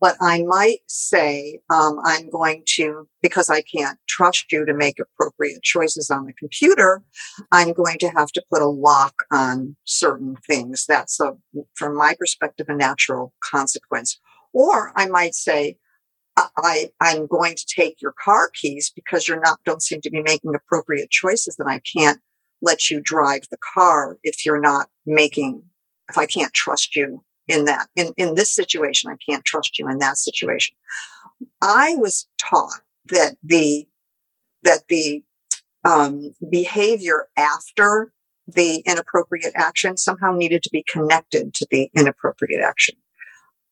[0.00, 4.98] But I might say, um, I'm going to, because I can't trust you to make
[4.98, 7.02] appropriate choices on the computer,
[7.50, 10.84] I'm going to have to put a lock on certain things.
[10.88, 11.32] That's a,
[11.74, 14.20] from my perspective, a natural consequence.
[14.52, 15.78] Or I might say,
[16.36, 20.22] I, I'm going to take your car keys because you're not, don't seem to be
[20.22, 22.20] making appropriate choices and I can't
[22.62, 25.62] let you drive the car if you're not making,
[26.08, 29.88] if I can't trust you in that, in, in this situation, I can't trust you
[29.88, 30.76] in that situation.
[31.62, 33.86] I was taught that the,
[34.62, 35.22] that the,
[35.84, 38.12] um, behavior after
[38.46, 42.96] the inappropriate action somehow needed to be connected to the inappropriate action.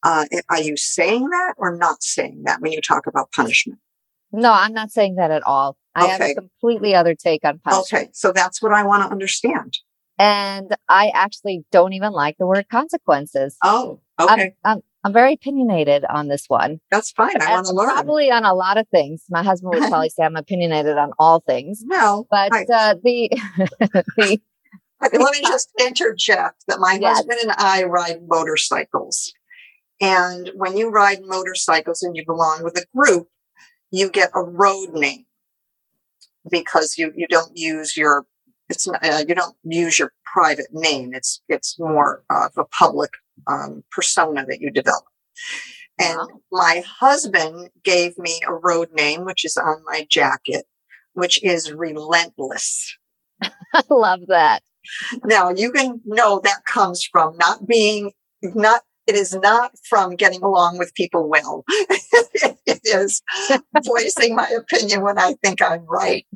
[0.02, 3.80] Uh, are you saying that or not saying that when you talk about punishment?
[4.32, 5.76] No, I'm not saying that at all.
[5.94, 6.12] I okay.
[6.12, 8.02] have a completely other take on punishment.
[8.02, 9.78] Okay, so that's what I want to understand.
[10.18, 13.57] And I actually don't even like the word consequences.
[13.62, 14.55] Oh, okay.
[14.64, 16.81] I'm, I'm, I'm very opinionated on this one.
[16.90, 17.40] That's fine.
[17.40, 17.90] I want to learn.
[17.90, 19.24] Probably on a lot of things.
[19.31, 21.83] My husband would probably say I'm opinionated on all things.
[21.85, 23.31] No, but I, uh, the
[24.16, 24.40] the.
[25.00, 27.18] Let me just interject that my yes.
[27.18, 29.33] husband and I ride motorcycles.
[30.00, 33.29] And when you ride motorcycles and you belong with a group,
[33.90, 35.26] you get a road name
[36.50, 38.26] because you, you don't use your
[38.68, 41.14] it's not, uh, you don't use your private name.
[41.14, 43.11] It's it's more of a public
[43.46, 45.05] um, persona that you develop.
[45.98, 46.40] And wow.
[46.50, 50.66] my husband gave me a road name, which is on my jacket,
[51.14, 52.96] which is relentless.
[53.42, 54.62] I love that.
[55.24, 60.42] Now you can know that comes from not being not it is not from getting
[60.42, 61.64] along with people well.
[61.68, 63.22] it is
[63.85, 66.26] voicing my opinion when I think I'm right.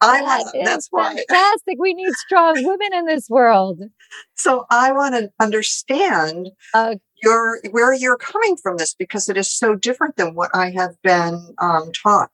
[0.00, 1.14] I to, that's why.
[1.28, 1.76] Fantastic.
[1.78, 3.82] We need strong women in this world.
[4.34, 9.50] So I want to understand uh, your, where you're coming from this because it is
[9.50, 12.30] so different than what I have been um, taught.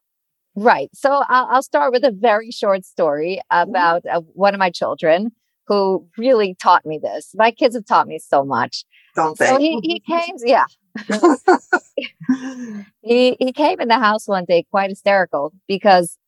[0.57, 0.89] Right.
[0.95, 3.71] So I'll, I'll, start with a very short story mm-hmm.
[3.71, 5.33] about uh, one of my children
[5.67, 7.33] who really taught me this.
[7.35, 8.85] My kids have taught me so much.
[9.17, 9.47] Don't they?
[9.47, 10.67] So he, he came, yeah.
[13.03, 16.19] he he came in the house one day quite hysterical because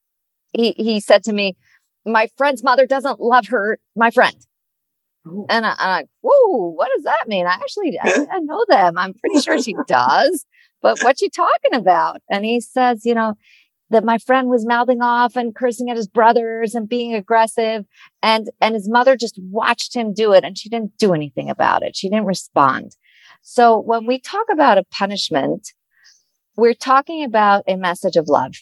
[0.52, 1.56] he, he said to me,
[2.04, 4.36] my friend's mother doesn't love her, my friend.
[5.48, 7.46] And I, am like, whoa, what does that mean?
[7.46, 8.96] I actually, I, I know them.
[8.96, 10.46] I'm pretty sure she does,
[10.80, 12.22] but what's she talking about?
[12.30, 13.34] And he says, you know,
[13.90, 17.84] that my friend was mouthing off and cursing at his brothers and being aggressive
[18.22, 21.82] and and his mother just watched him do it and she didn't do anything about
[21.82, 22.96] it she didn't respond
[23.42, 25.72] so when we talk about a punishment
[26.56, 28.54] we're talking about a message of love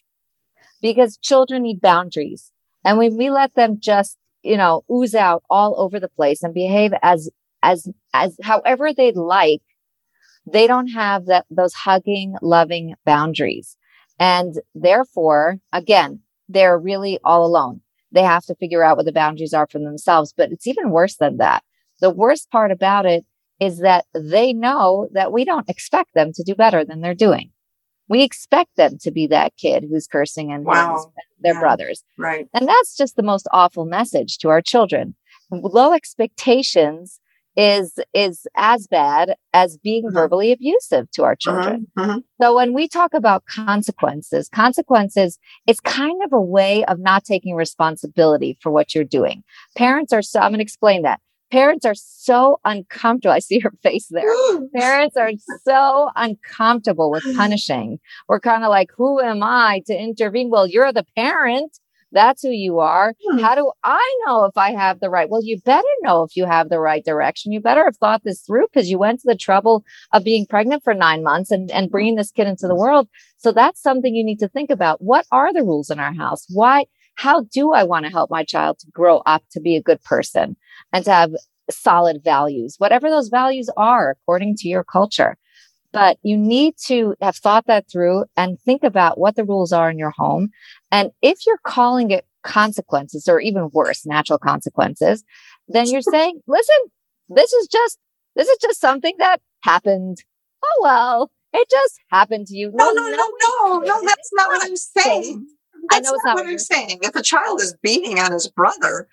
[0.84, 2.52] because children need boundaries.
[2.84, 6.52] And when we let them just, you know, ooze out all over the place and
[6.52, 7.30] behave as,
[7.62, 9.62] as, as however they'd like,
[10.46, 13.78] they don't have that, those hugging, loving boundaries.
[14.20, 16.20] And therefore, again,
[16.50, 17.80] they're really all alone.
[18.12, 20.34] They have to figure out what the boundaries are for themselves.
[20.36, 21.64] But it's even worse than that.
[22.00, 23.24] The worst part about it
[23.58, 27.52] is that they know that we don't expect them to do better than they're doing
[28.08, 31.12] we expect them to be that kid who's cursing and wow.
[31.40, 31.60] their yeah.
[31.60, 32.02] brothers.
[32.18, 32.48] Right.
[32.52, 35.14] And that's just the most awful message to our children.
[35.50, 37.20] Low expectations
[37.56, 40.14] is is as bad as being mm-hmm.
[40.14, 41.86] verbally abusive to our children.
[41.96, 42.10] Mm-hmm.
[42.10, 42.18] Mm-hmm.
[42.42, 47.54] So when we talk about consequences, consequences is kind of a way of not taking
[47.54, 49.44] responsibility for what you're doing.
[49.76, 51.20] Parents are so I'm going to explain that
[51.54, 53.32] parents are so uncomfortable.
[53.32, 54.28] I see her face there.
[54.74, 55.30] parents are
[55.62, 58.00] so uncomfortable with punishing.
[58.28, 60.50] We're kind of like, who am I to intervene?
[60.50, 61.78] Well, you're the parent.
[62.10, 63.14] That's who you are.
[63.24, 63.38] Hmm.
[63.38, 65.28] How do I know if I have the right?
[65.28, 67.52] Well, you better know if you have the right direction.
[67.52, 70.82] You better have thought this through because you went to the trouble of being pregnant
[70.82, 73.08] for nine months and, and bringing this kid into the world.
[73.36, 75.02] So that's something you need to think about.
[75.02, 76.46] What are the rules in our house?
[76.50, 76.86] Why?
[77.14, 80.02] How do I want to help my child to grow up to be a good
[80.02, 80.56] person?
[80.94, 81.34] and to have
[81.70, 85.36] solid values, whatever those values are according to your culture.
[85.92, 89.90] But you need to have thought that through and think about what the rules are
[89.90, 90.50] in your home.
[90.90, 95.24] And if you're calling it consequences or even worse, natural consequences,
[95.68, 96.76] then you're saying, listen,
[97.28, 97.98] this is just,
[98.36, 100.18] this is just something that happened.
[100.64, 102.70] Oh, well, it just happened to you.
[102.72, 105.46] No, no, no, no, no, that's not what I'm saying.
[105.90, 107.00] That's I know it's not, not what I'm saying.
[107.02, 109.08] If a child is beating on his brother,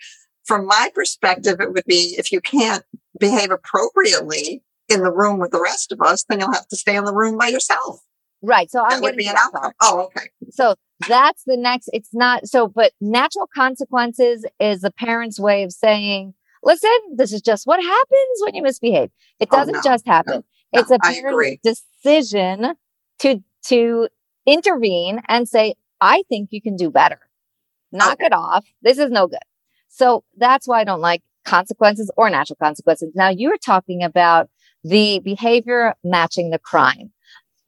[0.46, 2.84] from my perspective, it would be if you can't
[3.20, 6.96] behave appropriately in the room with the rest of us, then you'll have to stay
[6.96, 8.02] in the room by yourself.
[8.42, 8.70] Right.
[8.72, 9.72] So that I'm would be an outcome.
[9.82, 10.30] Oh, okay.
[10.50, 10.76] So
[11.08, 11.90] that's the next.
[11.94, 17.42] It's not so, but natural consequences is the parent's way of saying, listen, this is
[17.42, 19.12] just what happens when you misbehave.
[19.40, 20.44] It oh, doesn't oh, no, just happen.
[20.74, 20.80] No.
[20.80, 22.76] It's a parent's decision
[23.20, 24.08] to, to
[24.46, 27.20] intervene and say, I think you can do better.
[27.92, 28.26] Knock okay.
[28.26, 28.66] it off.
[28.82, 29.40] This is no good.
[29.88, 33.12] So that's why I don't like consequences or natural consequences.
[33.16, 34.50] Now you're talking about
[34.84, 37.12] the behavior matching the crime.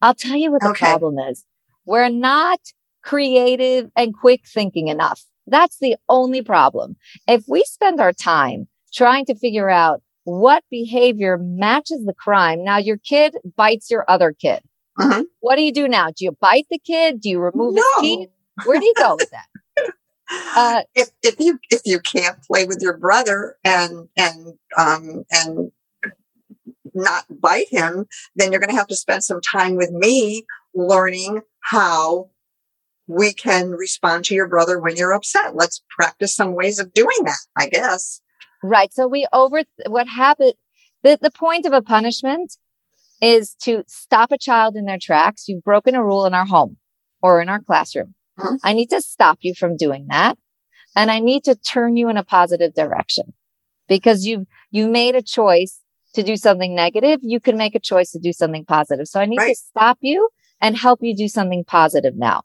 [0.02, 0.86] I'll tell you what the okay.
[0.86, 1.44] problem is.
[1.86, 2.60] We're not
[3.02, 5.22] creative and quick thinking enough.
[5.46, 6.96] That's the only problem.
[7.28, 12.78] If we spend our time trying to figure out what behavior matches the crime, now
[12.78, 14.62] your kid bites your other kid.
[14.98, 15.24] Uh-huh.
[15.40, 16.08] What do you do now?
[16.08, 17.20] Do you bite the kid?
[17.20, 17.82] Do you remove no.
[17.82, 18.28] his teeth?
[18.64, 19.46] Where do you go with that?
[20.56, 25.70] Uh, if if you if you can't play with your brother and and um and
[26.94, 31.42] not bite him, then you're going to have to spend some time with me learning
[31.60, 32.30] how
[33.06, 35.54] we can respond to your brother when you're upset.
[35.54, 38.20] Let's practice some ways of doing that, I guess.
[38.62, 38.92] Right.
[38.94, 40.54] So we over what happened.
[41.02, 42.56] The, the point of a punishment
[43.24, 45.48] is to stop a child in their tracks.
[45.48, 46.76] You've broken a rule in our home
[47.22, 48.14] or in our classroom.
[48.38, 48.56] Mm-hmm.
[48.62, 50.36] I need to stop you from doing that.
[50.94, 53.32] And I need to turn you in a positive direction
[53.88, 55.80] because you, you made a choice
[56.14, 57.20] to do something negative.
[57.22, 59.08] You can make a choice to do something positive.
[59.08, 59.56] So I need right.
[59.56, 60.28] to stop you
[60.60, 62.42] and help you do something positive now.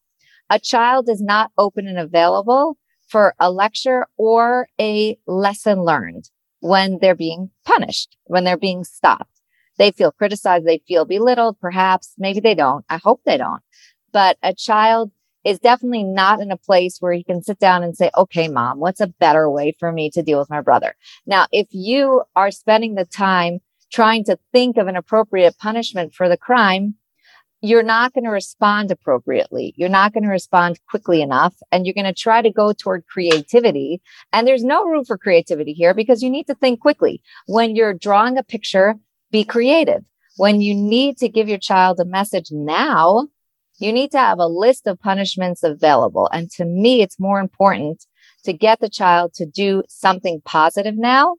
[0.50, 2.78] A child is not open and available
[3.08, 6.30] for a lecture or a lesson learned
[6.62, 9.39] when they're being punished, when they're being stopped.
[9.80, 10.68] They feel criticized.
[10.68, 11.60] They feel belittled.
[11.60, 12.86] Perhaps maybe they don't.
[12.90, 13.64] I hope they don't.
[14.12, 15.12] But a child
[15.46, 18.80] is definitely not in a place where he can sit down and say, okay, mom,
[18.80, 20.96] what's a better way for me to deal with my brother?
[21.26, 23.60] Now, if you are spending the time
[23.92, 26.96] trying to think of an appropriate punishment for the crime,
[27.62, 29.74] you're not going to respond appropriately.
[29.78, 33.06] You're not going to respond quickly enough and you're going to try to go toward
[33.08, 34.02] creativity.
[34.32, 37.22] And there's no room for creativity here because you need to think quickly.
[37.48, 38.96] When you're drawing a picture,
[39.32, 40.04] be creative.
[40.38, 43.28] When you need to give your child a message now,
[43.80, 46.30] you need to have a list of punishments available.
[46.32, 48.06] And to me, it's more important
[48.44, 51.36] to get the child to do something positive now.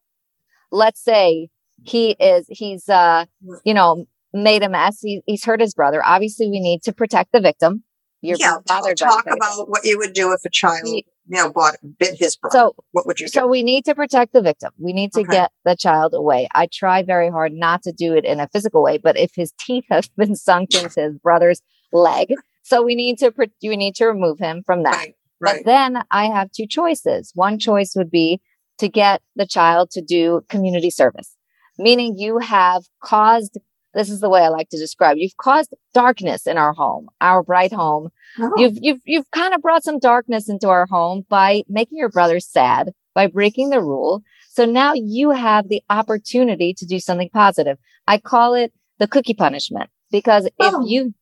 [0.71, 1.49] Let's say
[1.83, 3.25] he is, he's, uh,
[3.65, 5.01] you know, made a mess.
[5.01, 6.03] He, he's hurt his brother.
[6.05, 7.85] Obviously, we need to protect the victim.
[8.23, 10.87] Your yeah, talk, talk about what you would do if a child,
[11.29, 12.53] know, bought, bit his brother.
[12.53, 13.31] So, what would you do?
[13.31, 14.71] So we need to protect the victim.
[14.79, 15.33] We need to okay.
[15.33, 16.49] get the child away.
[16.55, 19.53] I try very hard not to do it in a physical way, but if his
[19.61, 21.63] teeth have been sunk into his brother's
[21.93, 24.95] leg, so we need to, you need to remove him from that.
[24.95, 25.57] Right, right.
[25.65, 27.33] But then I have two choices.
[27.35, 28.41] One choice would be
[28.79, 31.37] to get the child to do community service,
[31.79, 33.59] meaning you have caused
[33.95, 35.17] this is the way I like to describe.
[35.19, 38.11] You've caused darkness in our home, our bright home.
[38.39, 38.53] Oh.
[38.57, 42.41] You've, you've, you've kind of brought some darkness into our home by making your brother
[42.41, 44.23] sad, by breaking the rule.
[44.51, 47.79] So now you have the opportunity to do something positive.
[48.07, 50.83] I call it the cookie punishment because oh.
[50.85, 51.15] if you,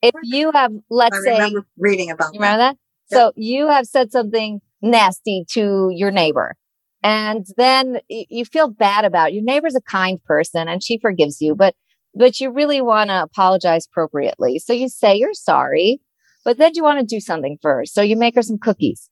[0.00, 2.76] if you have, let's I say, reading about, you remember that?
[3.10, 3.16] that?
[3.16, 6.56] So you have said something nasty to your neighbor
[7.02, 9.34] and then you feel bad about it.
[9.34, 11.74] your neighbor's a kind person and she forgives you, but
[12.14, 14.58] but you really want to apologize appropriately.
[14.58, 16.00] So you say you're sorry,
[16.44, 17.94] but then you want to do something first.
[17.94, 19.08] So you make her some cookies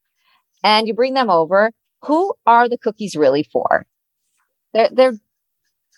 [0.62, 1.72] and you bring them over.
[2.04, 3.86] Who are the cookies really for?
[4.72, 5.14] They're, they're,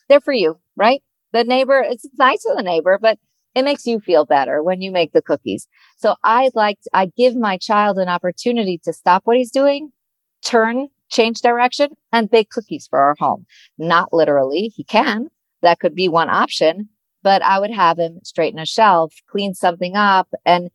[0.09, 1.03] they're for you, right?
[1.33, 3.19] The neighbor, it's nice of the neighbor, but
[3.55, 5.69] it makes you feel better when you make the cookies.
[5.99, 9.93] So I like, I give my child an opportunity to stop what he's doing,
[10.45, 13.47] turn, change direction and bake cookies for our home.
[13.79, 14.73] Not literally.
[14.75, 15.29] He can,
[15.63, 16.89] that could be one option,
[17.23, 20.71] but I would have him straighten a shelf, clean something up and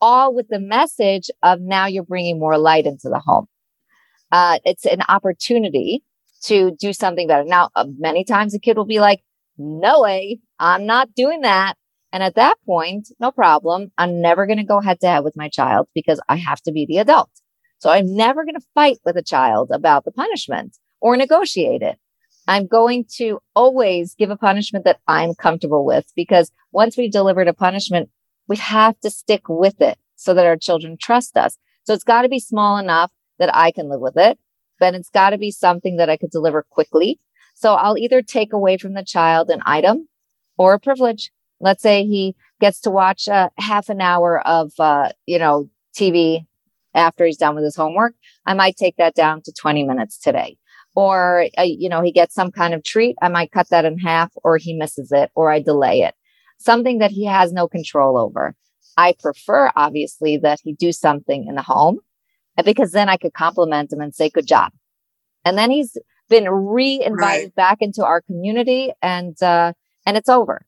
[0.00, 3.46] all with the message of now you're bringing more light into the home.
[4.32, 6.02] Uh, it's an opportunity
[6.44, 7.44] to do something better.
[7.44, 9.22] Now, uh, many times a kid will be like,
[9.56, 11.74] no way, I'm not doing that.
[12.12, 13.92] And at that point, no problem.
[13.96, 16.72] I'm never going to go head to head with my child because I have to
[16.72, 17.30] be the adult.
[17.78, 21.98] So I'm never going to fight with a child about the punishment or negotiate it.
[22.48, 27.48] I'm going to always give a punishment that I'm comfortable with because once we've delivered
[27.48, 28.10] a punishment,
[28.48, 31.56] we have to stick with it so that our children trust us.
[31.84, 34.38] So it's got to be small enough that I can live with it,
[34.78, 37.20] but it's got to be something that I could deliver quickly.
[37.54, 40.08] So I'll either take away from the child an item
[40.56, 41.30] or a privilege.
[41.60, 46.46] Let's say he gets to watch a half an hour of, uh, you know, TV
[46.94, 48.14] after he's done with his homework.
[48.46, 50.56] I might take that down to 20 minutes today
[50.94, 53.98] or uh, you know he gets some kind of treat i might cut that in
[53.98, 56.14] half or he misses it or i delay it.
[56.58, 58.54] Something that he has no control over.
[58.96, 61.98] I prefer obviously that he do something in the home
[62.64, 64.72] because then i could compliment him and say good job.
[65.44, 65.96] And then he's
[66.28, 67.54] been re-invited right.
[67.54, 69.72] back into our community and uh
[70.06, 70.66] and it's over.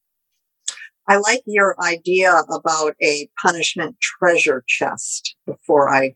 [1.07, 6.15] I like your idea about a punishment treasure chest before I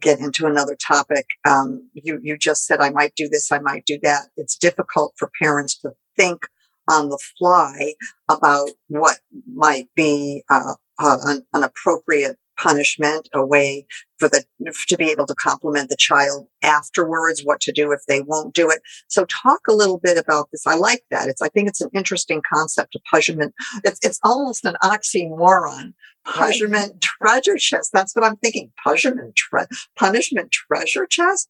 [0.00, 1.26] get into another topic.
[1.46, 4.26] Um, you, you just said, I might do this, I might do that.
[4.36, 6.46] It's difficult for parents to think
[6.88, 7.94] on the fly
[8.28, 9.18] about what
[9.52, 13.86] might be uh, uh, an, an, appropriate punishment, a way
[14.18, 14.44] for the
[14.88, 18.70] to be able to compliment the child afterwards, what to do if they won't do
[18.70, 18.80] it.
[19.08, 20.66] So talk a little bit about this.
[20.66, 21.28] I like that.
[21.28, 23.54] It's I think it's an interesting concept of punishment.
[23.84, 25.94] It's it's almost an oxymoron.
[26.24, 27.90] Punishment treasure chest.
[27.92, 28.70] That's what I'm thinking.
[28.84, 29.66] Punishment tre-
[29.98, 31.48] punishment treasure chest.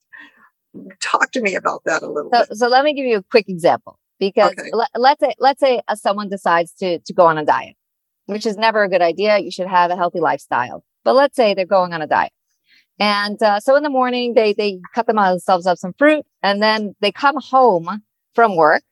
[1.03, 2.57] Talk to me about that a little so, bit.
[2.57, 4.71] So let me give you a quick example because okay.
[4.73, 7.77] let, us say let's say uh, someone decides to to go on a diet,
[8.25, 9.39] which is never a good idea.
[9.39, 10.83] You should have a healthy lifestyle.
[11.05, 12.33] But let's say they're going on a diet.
[12.99, 16.95] And uh, so in the morning, they, they cut themselves up some fruit and then
[17.01, 18.03] they come home
[18.35, 18.83] from work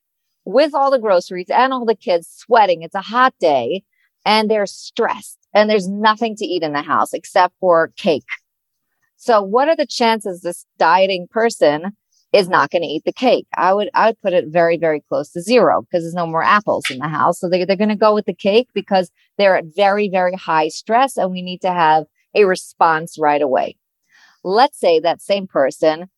[0.45, 2.83] with all the groceries and all the kids sweating.
[2.83, 3.85] It's a hot day
[4.25, 8.25] and they're stressed and there's nothing to eat in the house except for cake.
[9.17, 11.97] So what are the chances this dieting person
[12.33, 13.47] is not going to eat the cake?
[13.57, 16.43] I would, I would put it very, very close to zero because there's no more
[16.43, 17.41] apples in the house.
[17.41, 20.69] So they, they're going to go with the cake because they're at very, very high
[20.69, 22.05] stress and we need to have
[22.35, 23.77] a response right away.
[24.45, 26.09] Let's say that same person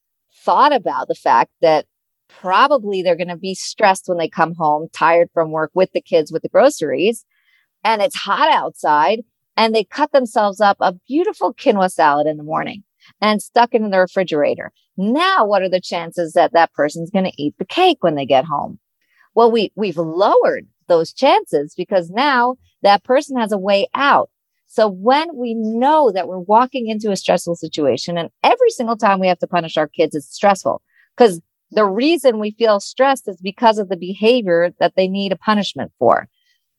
[0.44, 1.86] thought about the fact that
[2.28, 6.00] probably they're going to be stressed when they come home, tired from work with the
[6.00, 7.24] kids with the groceries,
[7.84, 9.22] and it's hot outside,
[9.56, 12.84] and they cut themselves up a beautiful quinoa salad in the morning
[13.20, 14.72] and stuck it in the refrigerator.
[14.96, 18.26] Now, what are the chances that that person's going to eat the cake when they
[18.26, 18.78] get home?
[19.34, 24.30] Well, we, we've lowered those chances because now that person has a way out.
[24.66, 29.20] So when we know that we're walking into a stressful situation and every single time
[29.20, 30.82] we have to punish our kids, it's stressful
[31.16, 31.40] because
[31.70, 35.92] the reason we feel stressed is because of the behavior that they need a punishment
[35.98, 36.28] for.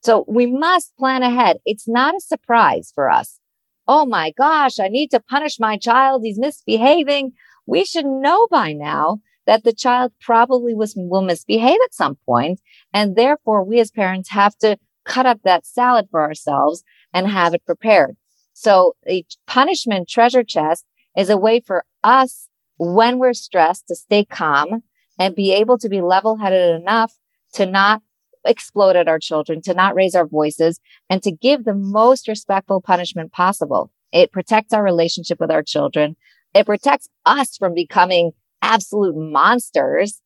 [0.03, 1.57] So we must plan ahead.
[1.65, 3.39] It's not a surprise for us.
[3.87, 6.21] Oh my gosh, I need to punish my child.
[6.23, 7.33] He's misbehaving.
[7.65, 12.61] We should know by now that the child probably was, will misbehave at some point,
[12.93, 16.83] And therefore we as parents have to cut up that salad for ourselves
[17.13, 18.15] and have it prepared.
[18.53, 20.85] So a punishment treasure chest
[21.17, 22.47] is a way for us
[22.77, 24.83] when we're stressed to stay calm
[25.19, 27.13] and be able to be level headed enough
[27.53, 28.01] to not
[28.45, 32.81] explode at our children, to not raise our voices and to give the most respectful
[32.81, 33.91] punishment possible.
[34.11, 36.15] It protects our relationship with our children.
[36.53, 38.31] It protects us from becoming
[38.61, 40.21] absolute monsters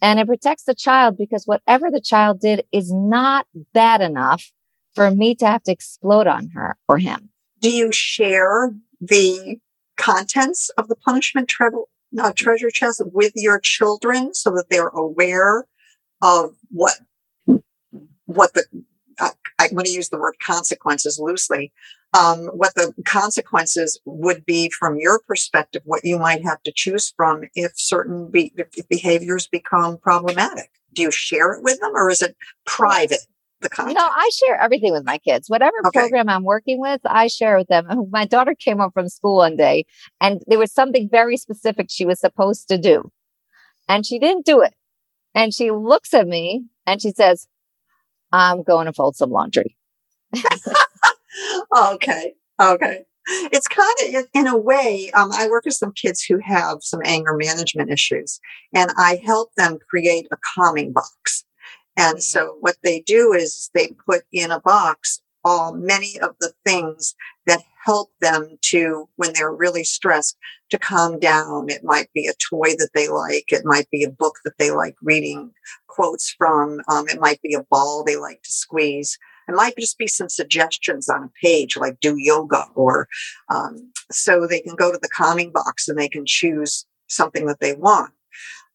[0.00, 4.52] and it protects the child because whatever the child did is not bad enough
[4.94, 7.30] for me to have to explode on her or him.
[7.60, 9.58] Do you share the
[9.96, 11.70] contents of the punishment tre-
[12.18, 15.66] uh, treasure chest with your children so that they're aware
[16.22, 16.94] of what
[18.26, 18.64] what the
[19.58, 21.72] I'm going to use the word consequences loosely.
[22.14, 27.12] Um, what the consequences would be from your perspective, what you might have to choose
[27.14, 30.70] from if certain be- if behaviors become problematic.
[30.94, 32.34] Do you share it with them, or is it
[32.64, 33.20] private?
[33.60, 33.98] The content?
[33.98, 35.50] No, I share everything with my kids.
[35.50, 35.98] Whatever okay.
[35.98, 37.86] program I'm working with, I share with them.
[38.10, 39.84] My daughter came home from school one day,
[40.20, 43.10] and there was something very specific she was supposed to do,
[43.88, 44.72] and she didn't do it.
[45.34, 47.46] And she looks at me and she says,
[48.32, 49.76] I'm going to fold some laundry.
[51.76, 52.34] okay.
[52.60, 53.04] Okay.
[53.52, 57.00] It's kind of in a way, um, I work with some kids who have some
[57.04, 58.40] anger management issues
[58.74, 61.44] and I help them create a calming box.
[61.96, 62.56] And so mm.
[62.60, 67.14] what they do is they put in a box all many of the things
[67.46, 70.36] that help them to, when they're really stressed,
[70.70, 71.70] to calm down.
[71.70, 73.46] It might be a toy that they like.
[73.48, 75.52] It might be a book that they like reading
[75.86, 76.80] quotes from.
[76.90, 79.18] Um, it might be a ball they like to squeeze.
[79.48, 83.08] It might just be some suggestions on a page, like do yoga, or
[83.48, 87.60] um, so they can go to the calming box and they can choose something that
[87.60, 88.12] they want.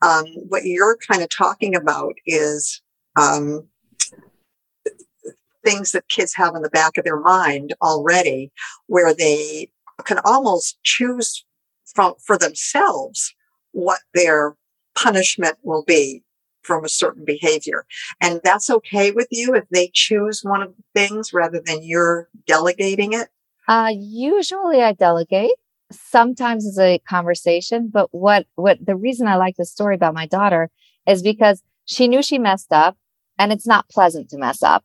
[0.01, 2.81] Um, what you're kind of talking about is
[3.15, 3.67] um,
[5.63, 8.51] things that kids have in the back of their mind already
[8.87, 9.69] where they
[10.05, 11.45] can almost choose
[11.85, 13.33] from for themselves
[13.71, 14.55] what their
[14.95, 16.23] punishment will be
[16.63, 17.85] from a certain behavior.
[18.21, 22.29] And that's okay with you if they choose one of the things rather than you're
[22.47, 23.29] delegating it?
[23.67, 25.53] Uh, usually I delegate.
[25.91, 30.25] Sometimes it's a conversation, but what, what the reason I like the story about my
[30.25, 30.69] daughter
[31.07, 32.97] is because she knew she messed up
[33.37, 34.83] and it's not pleasant to mess up.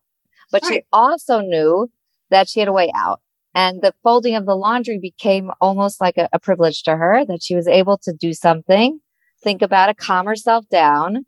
[0.50, 0.72] But right.
[0.72, 1.90] she also knew
[2.30, 3.20] that she had a way out.
[3.54, 7.42] And the folding of the laundry became almost like a, a privilege to her that
[7.42, 9.00] she was able to do something,
[9.42, 11.24] think about it, calm herself down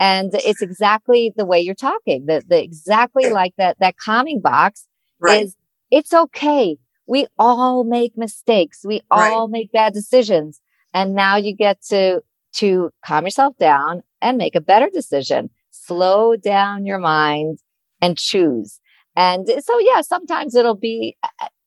[0.00, 2.26] And it's exactly the way you're talking.
[2.26, 4.86] The, the exactly like that, that calming box
[5.20, 5.44] right.
[5.44, 5.56] is
[5.90, 6.78] it's okay.
[7.06, 8.82] We all make mistakes.
[8.84, 9.50] We all right.
[9.50, 10.60] make bad decisions.
[10.94, 12.22] And now you get to,
[12.54, 15.50] to calm yourself down and make a better decision.
[15.70, 17.58] Slow down your mind
[18.00, 18.80] and choose.
[19.16, 21.16] And so, yeah, sometimes it'll be,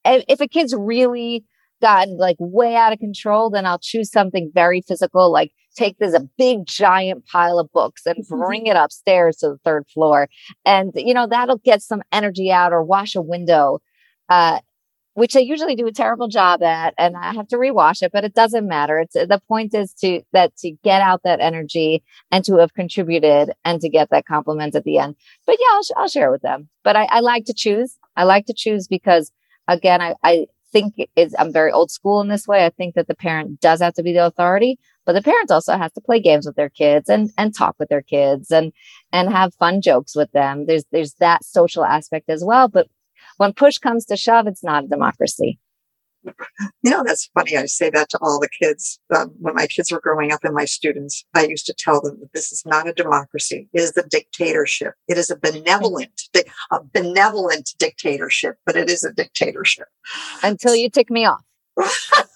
[0.04, 1.44] if a kid's really
[1.82, 6.14] gotten like way out of control, then I'll choose something very physical, like take this
[6.14, 8.40] a big giant pile of books and mm-hmm.
[8.40, 10.28] bring it upstairs to the third floor.
[10.64, 13.80] And, you know, that'll get some energy out or wash a window.
[14.28, 14.60] Uh,
[15.14, 18.24] which I usually do a terrible job at and I have to rewash it, but
[18.24, 18.98] it doesn't matter.
[18.98, 23.52] It's the point is to that to get out that energy and to have contributed
[23.64, 25.16] and to get that compliment at the end.
[25.46, 26.68] But yeah, I'll, I'll share with them.
[26.82, 27.98] But I, I like to choose.
[28.16, 29.32] I like to choose because
[29.68, 32.64] again, I, I think is I'm very old school in this way.
[32.64, 35.76] I think that the parent does have to be the authority, but the parents also
[35.76, 38.72] has to play games with their kids and and talk with their kids and
[39.12, 40.66] and have fun jokes with them.
[40.66, 42.68] There's there's that social aspect as well.
[42.68, 42.88] But
[43.36, 45.58] when push comes to shove, it's not a democracy.
[46.82, 47.56] You know, that's funny.
[47.56, 49.00] I say that to all the kids.
[49.14, 52.18] Um, when my kids were growing up and my students, I used to tell them
[52.20, 53.68] that this is not a democracy.
[53.72, 54.94] It is a dictatorship.
[55.08, 56.22] It is a benevolent,
[56.70, 59.88] a benevolent dictatorship, but it is a dictatorship.
[60.42, 61.42] Until you tick me off.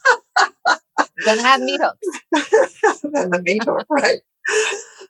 [1.24, 3.02] then have hooks.
[3.02, 4.20] then the hook, right.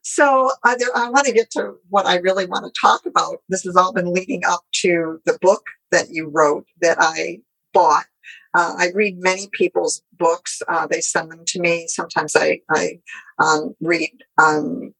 [0.02, 3.38] So I, I want to get to what I really want to talk about.
[3.48, 7.40] This has all been leading up to the book that you wrote that I
[7.74, 8.06] bought
[8.56, 10.62] uh, I read many people's books.
[10.66, 11.86] Uh, they send them to me.
[11.88, 13.00] Sometimes I, I
[13.38, 14.94] um, read um,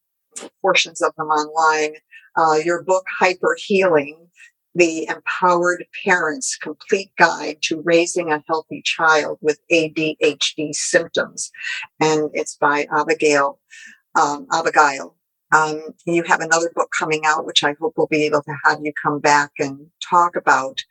[0.61, 1.95] portions of them online.
[2.37, 4.26] Uh, your book, Hyper Healing,
[4.77, 11.51] the Empowered Parent's Complete Guide to Raising a Healthy Child with ADHD Symptoms.
[11.99, 13.59] And it's by Abigail,
[14.21, 15.17] um, Abigail.
[15.55, 18.81] Um, you have another book coming out, which I hope we'll be able to have
[18.83, 20.85] you come back and talk about.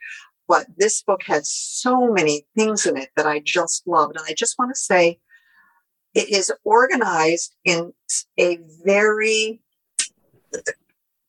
[0.47, 4.17] But this book has so many things in it that I just loved.
[4.17, 5.19] And I just want to say
[6.15, 7.93] it is organized in
[8.39, 9.61] a very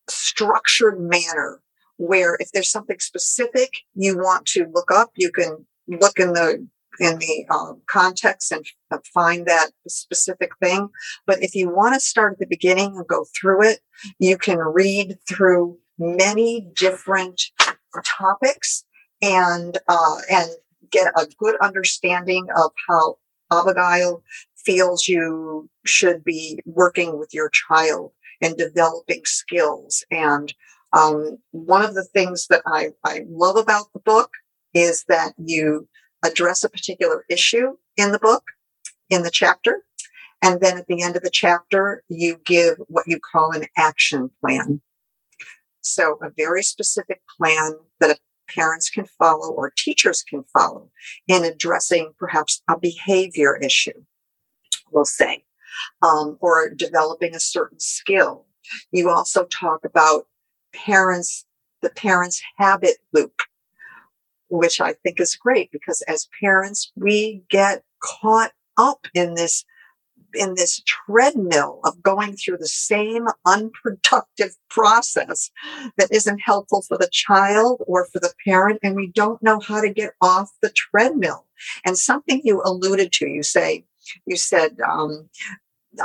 [0.08, 1.60] structured manner
[1.96, 6.66] where if there's something specific you want to look up, you can look in the
[6.98, 8.64] in the um, context and
[9.12, 10.88] find that specific thing.
[11.26, 13.80] But if you want to start at the beginning and go through it,
[14.18, 17.42] you can read through many different
[18.04, 18.84] topics
[19.22, 20.50] and uh, and
[20.90, 23.16] get a good understanding of how
[23.50, 24.22] Abigail
[24.54, 30.04] feels you should be working with your child and developing skills.
[30.10, 30.52] And
[30.96, 34.30] um, one of the things that I, I love about the book
[34.72, 35.88] is that you
[36.24, 38.44] address a particular issue in the book,
[39.10, 39.82] in the chapter.
[40.42, 44.30] And then at the end of the chapter, you give what you call an action
[44.40, 44.80] plan.
[45.82, 48.18] So a very specific plan that
[48.48, 50.90] parents can follow or teachers can follow
[51.28, 54.04] in addressing perhaps a behavior issue,
[54.90, 55.44] we'll say,
[56.02, 58.46] um, or developing a certain skill.
[58.92, 60.26] You also talk about
[60.72, 61.44] parents,
[61.82, 63.40] the parents' habit loop,
[64.48, 69.64] which I think is great because as parents, we get caught up in this
[70.34, 75.50] in this treadmill of going through the same unproductive process
[75.96, 78.78] that isn't helpful for the child or for the parent.
[78.82, 81.46] And we don't know how to get off the treadmill.
[81.84, 83.84] And something you alluded to, you say,
[84.26, 85.28] you said, um,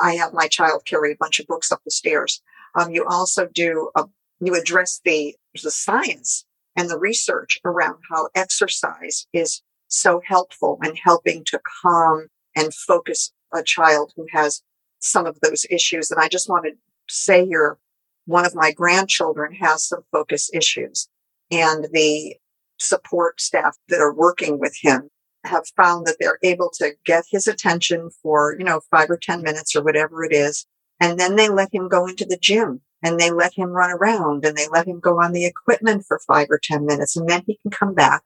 [0.01, 2.41] I have my child carry a bunch of books up the stairs.
[2.75, 4.05] Um, you also do, a,
[4.41, 10.95] you address the, the science and the research around how exercise is so helpful in
[10.95, 14.61] helping to calm and focus a child who has
[14.99, 16.11] some of those issues.
[16.11, 16.71] And I just want to
[17.09, 17.77] say here,
[18.25, 21.09] one of my grandchildren has some focus issues
[21.51, 22.35] and the
[22.79, 25.09] support staff that are working with him
[25.43, 29.41] have found that they're able to get his attention for, you know, five or 10
[29.41, 30.65] minutes or whatever it is.
[30.99, 34.45] And then they let him go into the gym and they let him run around
[34.45, 37.15] and they let him go on the equipment for five or 10 minutes.
[37.15, 38.23] And then he can come back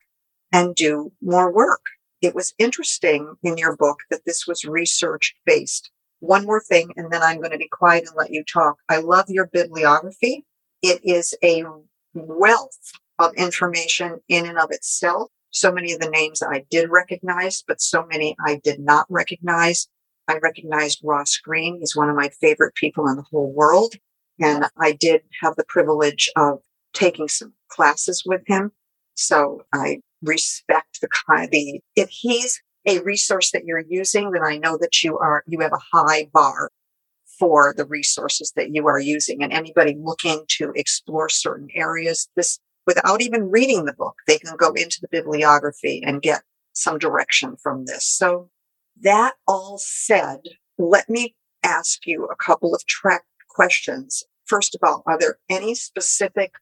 [0.51, 1.82] and do more work
[2.26, 5.91] it was interesting in your book that this was research based.
[6.19, 8.78] One more thing, and then I'm going to be quiet and let you talk.
[8.89, 10.45] I love your bibliography.
[10.82, 11.63] It is a
[12.13, 15.30] wealth of information in and of itself.
[15.51, 19.88] So many of the names I did recognize, but so many I did not recognize.
[20.28, 21.78] I recognized Ross Greene.
[21.80, 23.93] He's one of my favorite people in the whole world.
[24.40, 26.60] And I did have the privilege of
[26.94, 28.72] taking some classes with him.
[29.16, 34.58] So I respect the kind the if he's a resource that you're using, then I
[34.58, 36.70] know that you are you have a high bar
[37.40, 42.60] for the resources that you are using and anybody looking to explore certain areas this
[42.88, 47.56] without even reading the book they can go into the bibliography and get some direction
[47.62, 48.50] from this so
[49.02, 50.40] that all said
[50.78, 53.24] let me ask you a couple of track
[53.56, 56.56] questions first of all are there any specific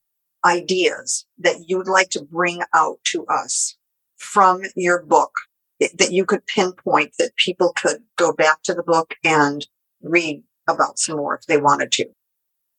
[0.45, 3.75] ideas that you would like to bring out to us
[4.17, 5.31] from your book
[5.79, 9.67] that you could pinpoint that people could go back to the book and
[10.01, 12.05] read about some more if they wanted to.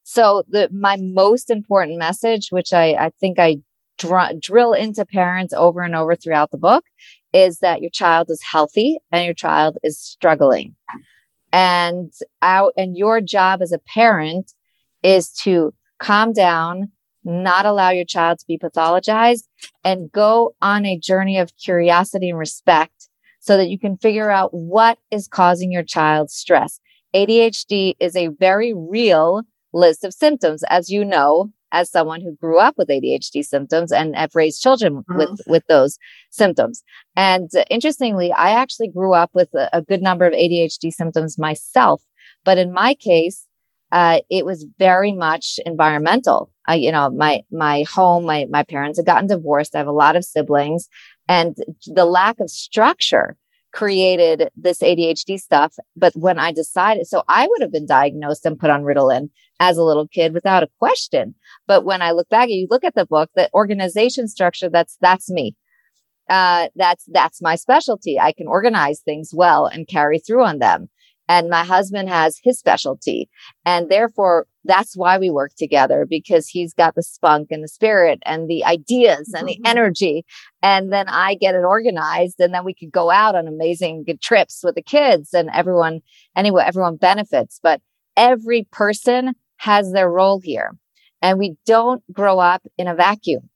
[0.05, 3.59] So the my most important message, which I, I think I
[3.99, 6.85] dr- drill into parents over and over throughout the book,
[7.33, 10.77] is that your child is healthy and your child is struggling.
[11.55, 14.51] And out and your job as a parent
[15.05, 16.91] is to calm down,
[17.23, 19.45] not allow your child to be pathologized
[19.85, 24.51] and go on a journey of curiosity and respect so that you can figure out
[24.53, 26.81] what is causing your child's stress.
[27.15, 29.43] ADHD is a very real
[29.73, 34.15] list of symptoms, as you know, as someone who grew up with ADHD symptoms and
[34.15, 35.19] have raised children mm-hmm.
[35.19, 35.99] with, with those
[36.31, 36.85] symptoms.
[37.17, 41.37] And uh, interestingly, I actually grew up with a, a, good number of ADHD symptoms
[41.37, 42.01] myself.
[42.45, 43.47] But in my case,
[43.91, 46.51] uh, it was very much environmental.
[46.67, 49.75] I, you know, my, my home, my, my parents had gotten divorced.
[49.75, 50.89] I have a lot of siblings
[51.29, 51.57] and
[51.87, 53.37] the lack of structure
[53.75, 55.75] created this ADHD stuff.
[55.97, 59.77] But when I decided, so I would have been diagnosed and put on Ritalin as
[59.77, 61.35] a little kid without a question.
[61.67, 65.29] But when I look back, you look at the book, the organization structure, that's, that's
[65.29, 65.57] me.
[66.31, 68.19] Uh, that's, that's my specialty.
[68.19, 70.89] I can organize things well and carry through on them.
[71.29, 73.29] And my husband has his specialty.
[73.65, 78.21] And therefore, that's why we work together because he's got the spunk and the spirit
[78.25, 79.67] and the ideas and the mm-hmm.
[79.67, 80.25] energy.
[80.63, 84.21] And then I get it organized and then we could go out on amazing good
[84.21, 86.01] trips with the kids and everyone,
[86.35, 87.61] anyway, everyone benefits.
[87.63, 87.81] But
[88.17, 90.73] every person has their role here
[91.21, 93.51] and we don't grow up in a vacuum.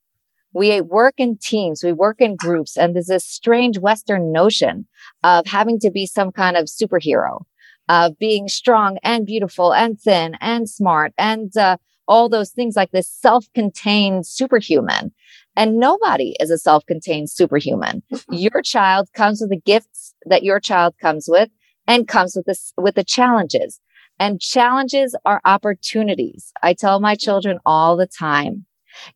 [0.54, 4.86] We work in teams, we work in groups, and there's this strange Western notion
[5.22, 7.42] of having to be some kind of superhero
[7.88, 11.76] of being strong and beautiful and thin and smart and uh,
[12.06, 15.12] all those things like this self-contained superhuman.
[15.56, 18.02] And nobody is a self-contained superhuman.
[18.30, 21.50] your child comes with the gifts that your child comes with
[21.86, 23.80] and comes with this, with the challenges.
[24.20, 26.52] And challenges are opportunities.
[26.62, 28.66] I tell my children all the time,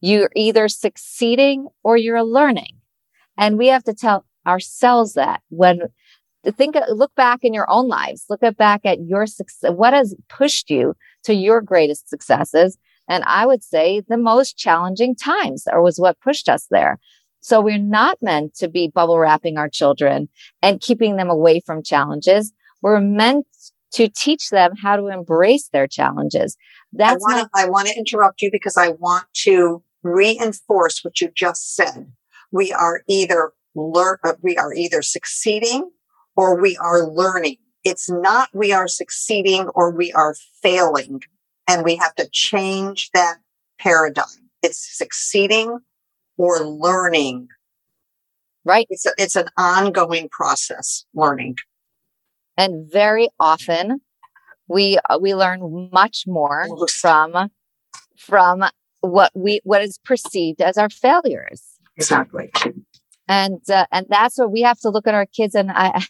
[0.01, 2.79] you're either succeeding or you're learning.
[3.37, 5.81] And we have to tell ourselves that when
[6.51, 9.71] think, look back in your own lives, look back at your success.
[9.73, 12.79] What has pushed you to your greatest successes?
[13.09, 16.99] And I would say the most challenging times or was what pushed us there.
[17.41, 20.29] So we're not meant to be bubble wrapping our children
[20.63, 22.53] and keeping them away from challenges.
[22.83, 23.47] We're meant
[23.95, 26.57] to teach them how to embrace their challenges.
[26.93, 27.23] That's
[27.55, 32.13] I want to interrupt you because I want to reinforce what you just said.
[32.51, 35.91] We are either learn, uh, we are either succeeding
[36.37, 37.57] or we are learning.
[37.85, 41.21] It's not we are succeeding or we are failing.
[41.69, 43.37] And we have to change that
[43.79, 44.27] paradigm.
[44.63, 45.79] It's succeeding
[46.37, 47.49] or learning.
[48.65, 48.87] Right.
[48.91, 51.57] It's, a, it's an ongoing process, learning.
[52.57, 54.01] And very often
[54.69, 56.69] we, we learn much more
[57.01, 57.51] from,
[58.17, 58.65] from
[59.01, 61.65] what we, what is perceived as our failures.
[61.97, 62.53] Exactly.
[63.29, 65.55] And, uh, and that's what we have to look at our kids.
[65.55, 66.05] And I,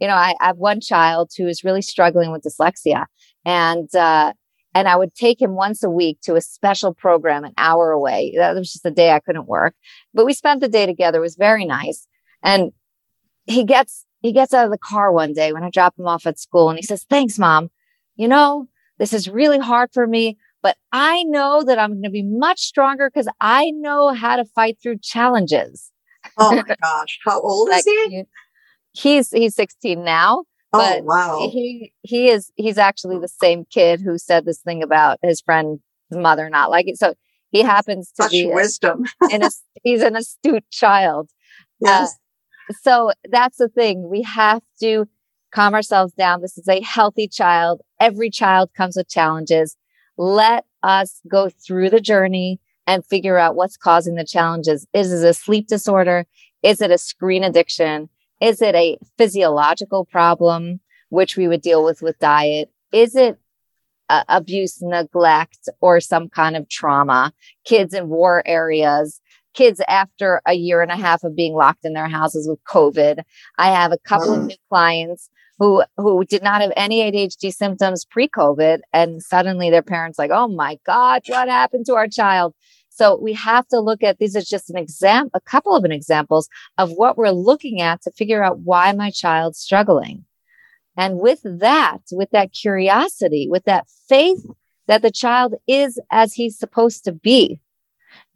[0.00, 3.06] you know, I, I have one child who is really struggling with dyslexia
[3.44, 4.32] and, uh,
[4.74, 8.34] and I would take him once a week to a special program an hour away.
[8.36, 9.74] That was just a day I couldn't work,
[10.14, 11.18] but we spent the day together.
[11.18, 12.06] It was very nice.
[12.42, 12.72] And
[13.46, 16.26] he gets, he gets out of the car one day when I drop him off
[16.26, 17.70] at school and he says, thanks, mom.
[18.16, 22.10] You know, this is really hard for me, but I know that I'm going to
[22.10, 25.90] be much stronger because I know how to fight through challenges.
[26.36, 27.18] Oh my gosh.
[27.24, 28.24] How old like, is he?
[28.92, 30.44] He's he's 16 now.
[30.72, 31.48] Oh, but oh, wow.
[31.50, 35.80] He he is he's actually the same kid who said this thing about his friend's
[36.10, 36.96] mother not liking.
[36.96, 37.14] So
[37.50, 39.04] he happens to Such be wisdom.
[39.30, 39.50] in a,
[39.82, 41.30] he's an astute child.
[41.80, 42.12] Yes.
[42.68, 44.08] Uh, so that's the thing.
[44.08, 45.08] We have to
[45.52, 46.40] calm ourselves down.
[46.40, 47.80] This is a healthy child.
[47.98, 49.76] Every child comes with challenges.
[50.16, 54.86] Let us go through the journey and figure out what's causing the challenges.
[54.92, 56.26] Is it a sleep disorder?
[56.62, 58.08] Is it a screen addiction?
[58.40, 60.80] Is it a physiological problem,
[61.10, 62.70] which we would deal with with diet?
[62.92, 63.38] Is it
[64.08, 67.32] uh, abuse, neglect, or some kind of trauma?
[67.64, 69.20] Kids in war areas,
[69.54, 73.22] kids after a year and a half of being locked in their houses with COVID.
[73.58, 75.28] I have a couple of new clients
[75.58, 80.48] who who did not have any ADHD symptoms pre-COVID and suddenly their parents like, "Oh
[80.48, 82.54] my god, what happened to our child?"
[83.00, 85.90] So we have to look at these as just an example, a couple of an
[85.90, 90.26] examples of what we're looking at to figure out why my child's struggling.
[90.98, 94.44] And with that, with that curiosity, with that faith
[94.86, 97.62] that the child is as he's supposed to be,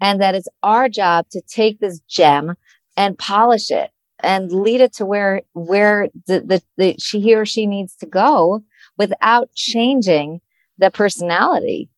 [0.00, 2.54] and that it's our job to take this gem
[2.96, 3.90] and polish it
[4.20, 8.06] and lead it to where where the, the, the she he or she needs to
[8.06, 8.64] go
[8.96, 10.40] without changing
[10.78, 11.90] the personality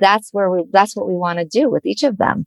[0.00, 2.46] that's where we that's what we want to do with each of them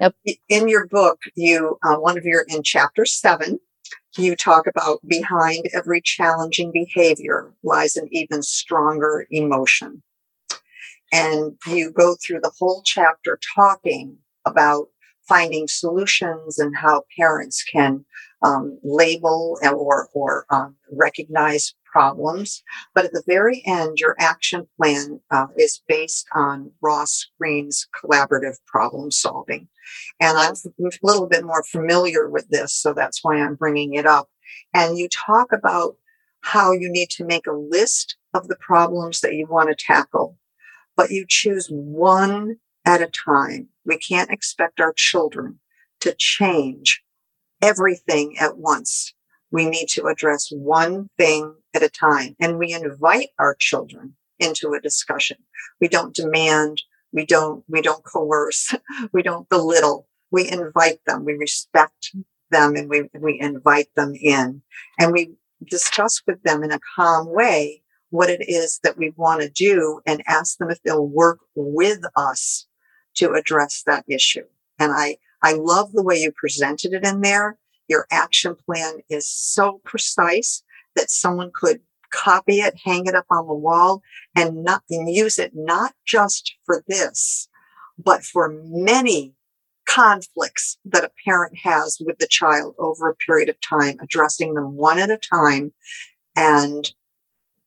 [0.00, 0.14] yep.
[0.48, 3.58] in your book you uh, one of your in chapter seven
[4.16, 10.02] you talk about behind every challenging behavior lies an even stronger emotion
[11.12, 14.88] and you go through the whole chapter talking about
[15.28, 18.04] finding solutions and how parents can
[18.42, 22.62] um, label or, or um, recognize problems.
[22.94, 28.56] But at the very end, your action plan uh, is based on Ross Greene's collaborative
[28.66, 29.68] problem solving.
[30.20, 34.06] And I'm a little bit more familiar with this, so that's why I'm bringing it
[34.06, 34.28] up.
[34.74, 35.96] And you talk about
[36.40, 40.38] how you need to make a list of the problems that you want to tackle,
[40.96, 43.68] but you choose one at a time.
[43.84, 45.60] We can't expect our children
[46.00, 47.02] to change
[47.62, 49.14] everything at once.
[49.50, 54.72] We need to address one thing at a time and we invite our children into
[54.72, 55.36] a discussion.
[55.80, 58.74] We don't demand, we don't, we don't coerce,
[59.12, 60.08] we don't belittle.
[60.30, 62.14] We invite them, we respect
[62.50, 64.62] them and we, we invite them in
[64.98, 69.42] and we discuss with them in a calm way what it is that we want
[69.42, 72.66] to do and ask them if they'll work with us
[73.14, 74.44] to address that issue.
[74.78, 77.58] And I, I love the way you presented it in there.
[77.88, 80.62] Your action plan is so precise
[80.98, 81.80] that someone could
[82.10, 84.02] copy it, hang it up on the wall
[84.36, 87.48] and not and use it not just for this,
[87.98, 89.34] but for many
[89.86, 94.76] conflicts that a parent has with the child over a period of time, addressing them
[94.76, 95.72] one at a time.
[96.36, 96.90] And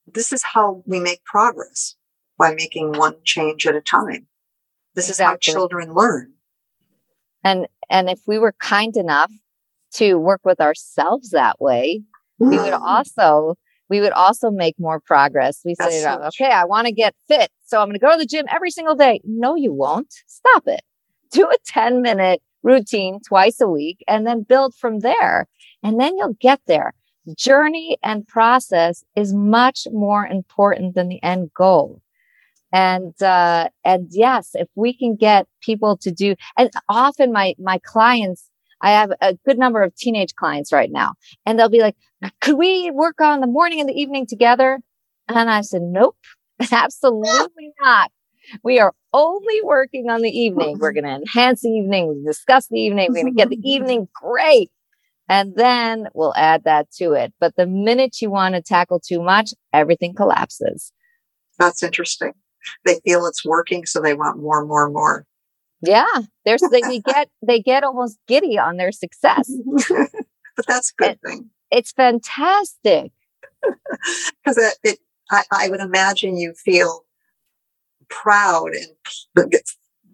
[0.06, 1.96] this is how we make progress
[2.38, 4.28] by making one change at a time.
[4.94, 5.24] This exactly.
[5.50, 6.34] is how children learn.
[7.44, 9.32] And and if we were kind enough
[9.94, 12.04] to work with ourselves that way,
[12.42, 13.56] we would also
[13.90, 15.60] we would also make more progress.
[15.66, 17.52] We say, so okay, I want to get fit.
[17.66, 19.20] So I'm going to go to the gym every single day.
[19.26, 20.14] No, you won't.
[20.28, 20.82] Stop it.
[21.34, 25.48] Do a 10 minute routine twice a week and then build from there.
[25.84, 26.94] And then you'll get there.
[27.38, 32.02] Journey and process is much more important than the end goal.
[32.74, 37.80] And, uh, and yes, if we can get people to do, and often my, my
[37.84, 38.50] clients,
[38.82, 41.14] I have a good number of teenage clients right now
[41.46, 41.96] and they'll be like,
[42.42, 44.80] could we work on the morning and the evening together?
[45.28, 46.18] And I said, nope,
[46.72, 48.12] absolutely not.
[48.64, 50.78] We are only working on the evening.
[50.80, 52.10] We're going to enhance the evening.
[52.10, 53.08] We discuss the evening.
[53.10, 54.72] We're going to get the evening great.
[55.30, 57.34] And then we'll add that to it.
[57.40, 60.92] But the minute you want to tackle too much, everything collapses.
[61.58, 62.34] That's interesting
[62.86, 65.26] they feel it's working, so they want more, more, more.
[65.82, 69.52] Yeah, there's they, they get they get almost giddy on their success.
[69.90, 71.50] but that's a good it, thing.
[71.72, 73.12] It's fantastic
[73.64, 77.06] because it, it I, I would imagine you feel
[78.10, 79.54] proud and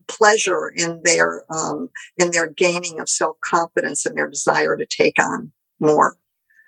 [0.08, 5.20] pleasure in their um, in their gaining of self confidence and their desire to take
[5.20, 6.18] on more.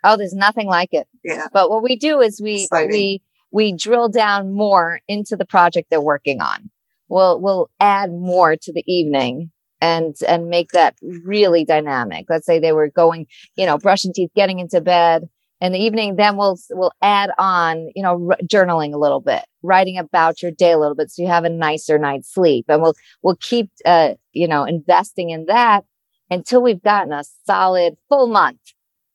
[0.03, 1.07] Oh, there's nothing like it.
[1.23, 1.47] Yeah.
[1.51, 2.91] But what we do is we Exciting.
[2.91, 3.21] we
[3.51, 6.69] we drill down more into the project they're working on.
[7.09, 9.51] We'll, we'll add more to the evening
[9.81, 12.25] and, and make that really dynamic.
[12.29, 15.27] Let's say they were going, you know, brushing teeth, getting into bed
[15.61, 16.15] in the evening.
[16.15, 20.51] Then we'll, we'll add on, you know, r- journaling a little bit, writing about your
[20.51, 21.11] day a little bit.
[21.11, 25.31] So you have a nicer night's sleep and we'll, we'll keep, uh, you know, investing
[25.31, 25.85] in that
[26.29, 28.59] until we've gotten a solid full month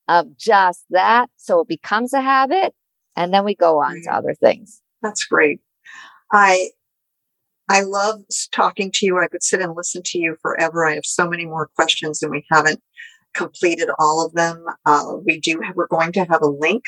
[0.08, 1.30] of just that.
[1.36, 2.74] So it becomes a habit
[3.16, 4.82] and then we go on to other things.
[5.02, 5.60] That's great.
[6.32, 6.70] I
[7.68, 9.18] I love talking to you.
[9.18, 10.86] I could sit and listen to you forever.
[10.86, 12.82] I have so many more questions and we haven't
[13.34, 14.64] completed all of them.
[14.84, 16.84] Uh, we do have, we're going to have a link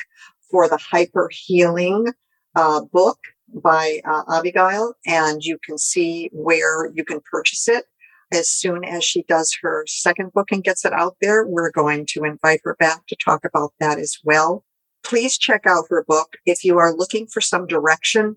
[0.51, 2.07] for the hyper healing
[2.55, 3.19] uh, book
[3.53, 7.87] by uh, Abigail and you can see where you can purchase it.
[8.33, 12.07] As soon as she does her second book and gets it out there, we're going
[12.11, 14.65] to invite her back to talk about that as well
[15.07, 16.37] please check out her book.
[16.45, 18.37] If you are looking for some direction,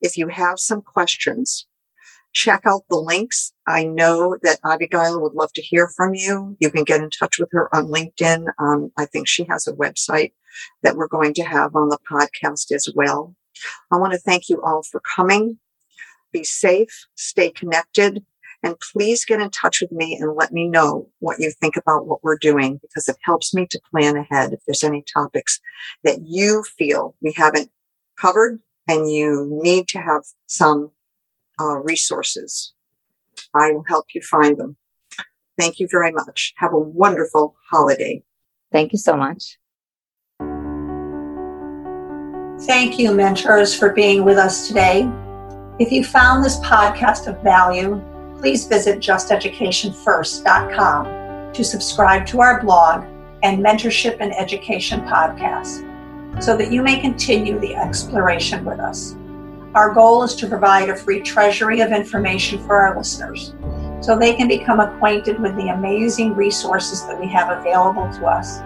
[0.00, 1.66] if you have some questions,
[2.32, 3.52] check out the links.
[3.66, 6.56] I know that Abigail would love to hear from you.
[6.60, 8.46] You can get in touch with her on LinkedIn.
[8.58, 10.32] Um, I think she has a website.
[10.82, 13.34] that we're going to have on the podcast as well.
[13.90, 15.58] I want to thank you all for coming.
[16.32, 18.24] Be safe, stay connected,
[18.62, 22.06] and please get in touch with me and let me know what you think about
[22.06, 25.60] what we're doing because it helps me to plan ahead if there's any topics
[26.04, 27.70] that you feel we haven't
[28.18, 30.92] covered and you need to have some
[31.60, 32.72] uh, resources.
[33.54, 34.76] I will help you find them.
[35.58, 36.54] Thank you very much.
[36.56, 38.22] Have a wonderful holiday.
[38.72, 39.58] Thank you so much.
[42.66, 45.06] Thank you, mentors, for being with us today.
[45.78, 48.02] If you found this podcast of value,
[48.38, 53.04] please visit justeducationfirst.com to subscribe to our blog
[53.42, 55.85] and mentorship and education podcast
[56.40, 59.16] so that you may continue the exploration with us.
[59.74, 63.54] Our goal is to provide a free treasury of information for our listeners
[64.00, 68.60] so they can become acquainted with the amazing resources that we have available to us.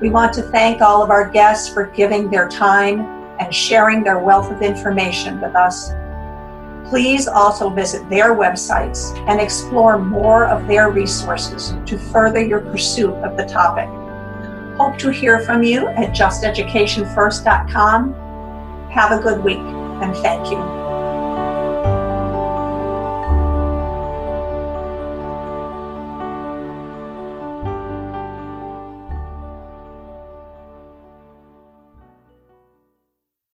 [0.00, 3.00] We want to thank all of our guests for giving their time
[3.38, 5.92] and sharing their wealth of information with us.
[6.88, 13.14] Please also visit their websites and explore more of their resources to further your pursuit
[13.16, 13.88] of the topic.
[14.80, 18.14] Hope to hear from you at justeducationfirst.com.
[18.90, 20.79] Have a good week and thank you.